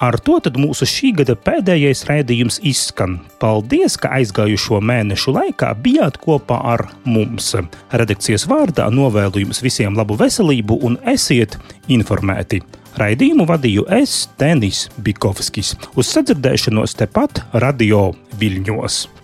Ar 0.00 0.16
to 0.16 0.38
mūsu 0.56 0.86
šī 0.88 1.10
gada 1.18 1.34
pēdējais 1.36 2.06
raidījums 2.08 2.56
izskan. 2.64 3.18
Paldies, 3.36 3.98
ka 4.00 4.14
aizgājušo 4.16 4.80
mēnešu 4.80 5.34
laikā 5.36 5.74
bijāt 5.76 6.16
kopā 6.22 6.56
ar 6.72 6.86
mums. 7.04 7.52
Redakcijas 7.92 8.48
vārdā 8.48 8.88
novēlu 8.88 9.44
jums 9.44 9.60
visiem 9.60 9.92
labu 9.92 10.16
veselību 10.16 10.80
un 10.88 10.96
esiet 11.04 11.60
informēti. 11.92 12.62
Raidījumu 12.96 13.44
vadīju 13.44 13.84
es, 14.00 14.24
Tenis 14.40 14.86
Bikovskis, 14.96 15.76
uz 15.92 16.16
sadzirdēšanos 16.16 16.96
tepat 16.96 17.44
Radio 17.52 18.14
Viļņos. 18.40 19.19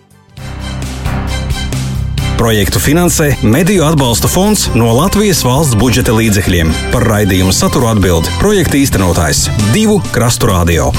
Projektu 2.37 2.79
finansē 2.79 3.31
Mediju 3.41 3.81
atbalsta 3.87 4.29
fonds 4.29 4.67
no 4.77 4.91
Latvijas 4.93 5.41
valsts 5.45 5.77
budžeta 5.79 6.13
līdzekļiem. 6.13 6.69
Par 6.93 7.07
raidījumu 7.09 7.55
saturu 7.55 7.89
atbild 7.89 8.29
projekta 8.37 8.77
īstenotājs 8.77 9.47
Divu 9.73 9.97
Krastu 10.13 10.53
Radio. 10.53 10.91